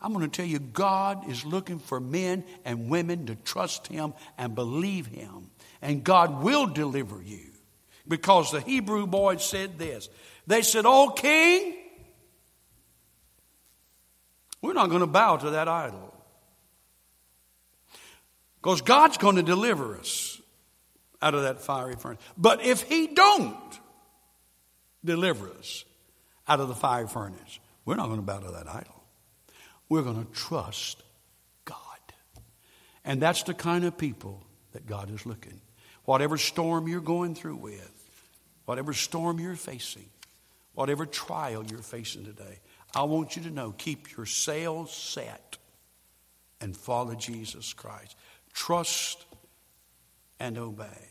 I'm 0.00 0.12
going 0.12 0.28
to 0.28 0.36
tell 0.36 0.46
you, 0.46 0.58
God 0.60 1.28
is 1.28 1.44
looking 1.44 1.78
for 1.80 1.98
men 1.98 2.44
and 2.64 2.88
women 2.88 3.26
to 3.26 3.34
trust 3.34 3.88
Him 3.88 4.14
and 4.36 4.54
believe 4.54 5.06
Him. 5.06 5.50
And 5.82 6.04
God 6.04 6.42
will 6.42 6.66
deliver 6.66 7.20
you. 7.22 7.50
because 8.08 8.50
the 8.50 8.60
Hebrew 8.60 9.06
boys 9.06 9.44
said 9.44 9.78
this. 9.78 10.08
They 10.46 10.62
said, 10.62 10.84
Oh, 10.86 11.10
king, 11.10 11.76
we're 14.62 14.72
not 14.72 14.88
going 14.88 15.00
to 15.00 15.06
bow 15.06 15.36
to 15.36 15.50
that 15.50 15.68
idol. 15.68 16.14
Because 18.60 18.80
God's 18.80 19.18
going 19.18 19.36
to 19.36 19.42
deliver 19.42 19.96
us 19.96 20.40
out 21.22 21.34
of 21.34 21.42
that 21.42 21.60
fiery 21.60 21.96
furnace. 21.96 22.20
But 22.36 22.64
if 22.64 22.82
He 22.82 23.08
don't 23.08 23.56
deliver 25.04 25.50
us 25.50 25.84
out 26.48 26.60
of 26.60 26.68
the 26.68 26.74
fiery 26.74 27.06
furnace, 27.06 27.60
we're 27.84 27.96
not 27.96 28.06
going 28.06 28.18
to 28.18 28.22
bow 28.22 28.40
to 28.40 28.50
that 28.52 28.68
idol. 28.68 28.97
We're 29.88 30.02
going 30.02 30.24
to 30.24 30.32
trust 30.32 31.02
God. 31.64 31.76
And 33.04 33.20
that's 33.20 33.42
the 33.44 33.54
kind 33.54 33.84
of 33.84 33.96
people 33.96 34.44
that 34.72 34.86
God 34.86 35.10
is 35.10 35.24
looking. 35.24 35.60
Whatever 36.04 36.38
storm 36.38 36.88
you're 36.88 37.00
going 37.00 37.34
through 37.34 37.56
with, 37.56 37.92
whatever 38.64 38.92
storm 38.92 39.40
you're 39.40 39.56
facing, 39.56 40.08
whatever 40.74 41.06
trial 41.06 41.64
you're 41.64 41.80
facing 41.80 42.24
today, 42.24 42.58
I 42.94 43.02
want 43.02 43.36
you 43.36 43.42
to 43.42 43.50
know 43.50 43.74
keep 43.76 44.16
your 44.16 44.26
sails 44.26 44.92
set 44.92 45.58
and 46.60 46.76
follow 46.76 47.14
Jesus 47.14 47.72
Christ. 47.72 48.16
Trust 48.52 49.24
and 50.40 50.58
obey. 50.58 51.07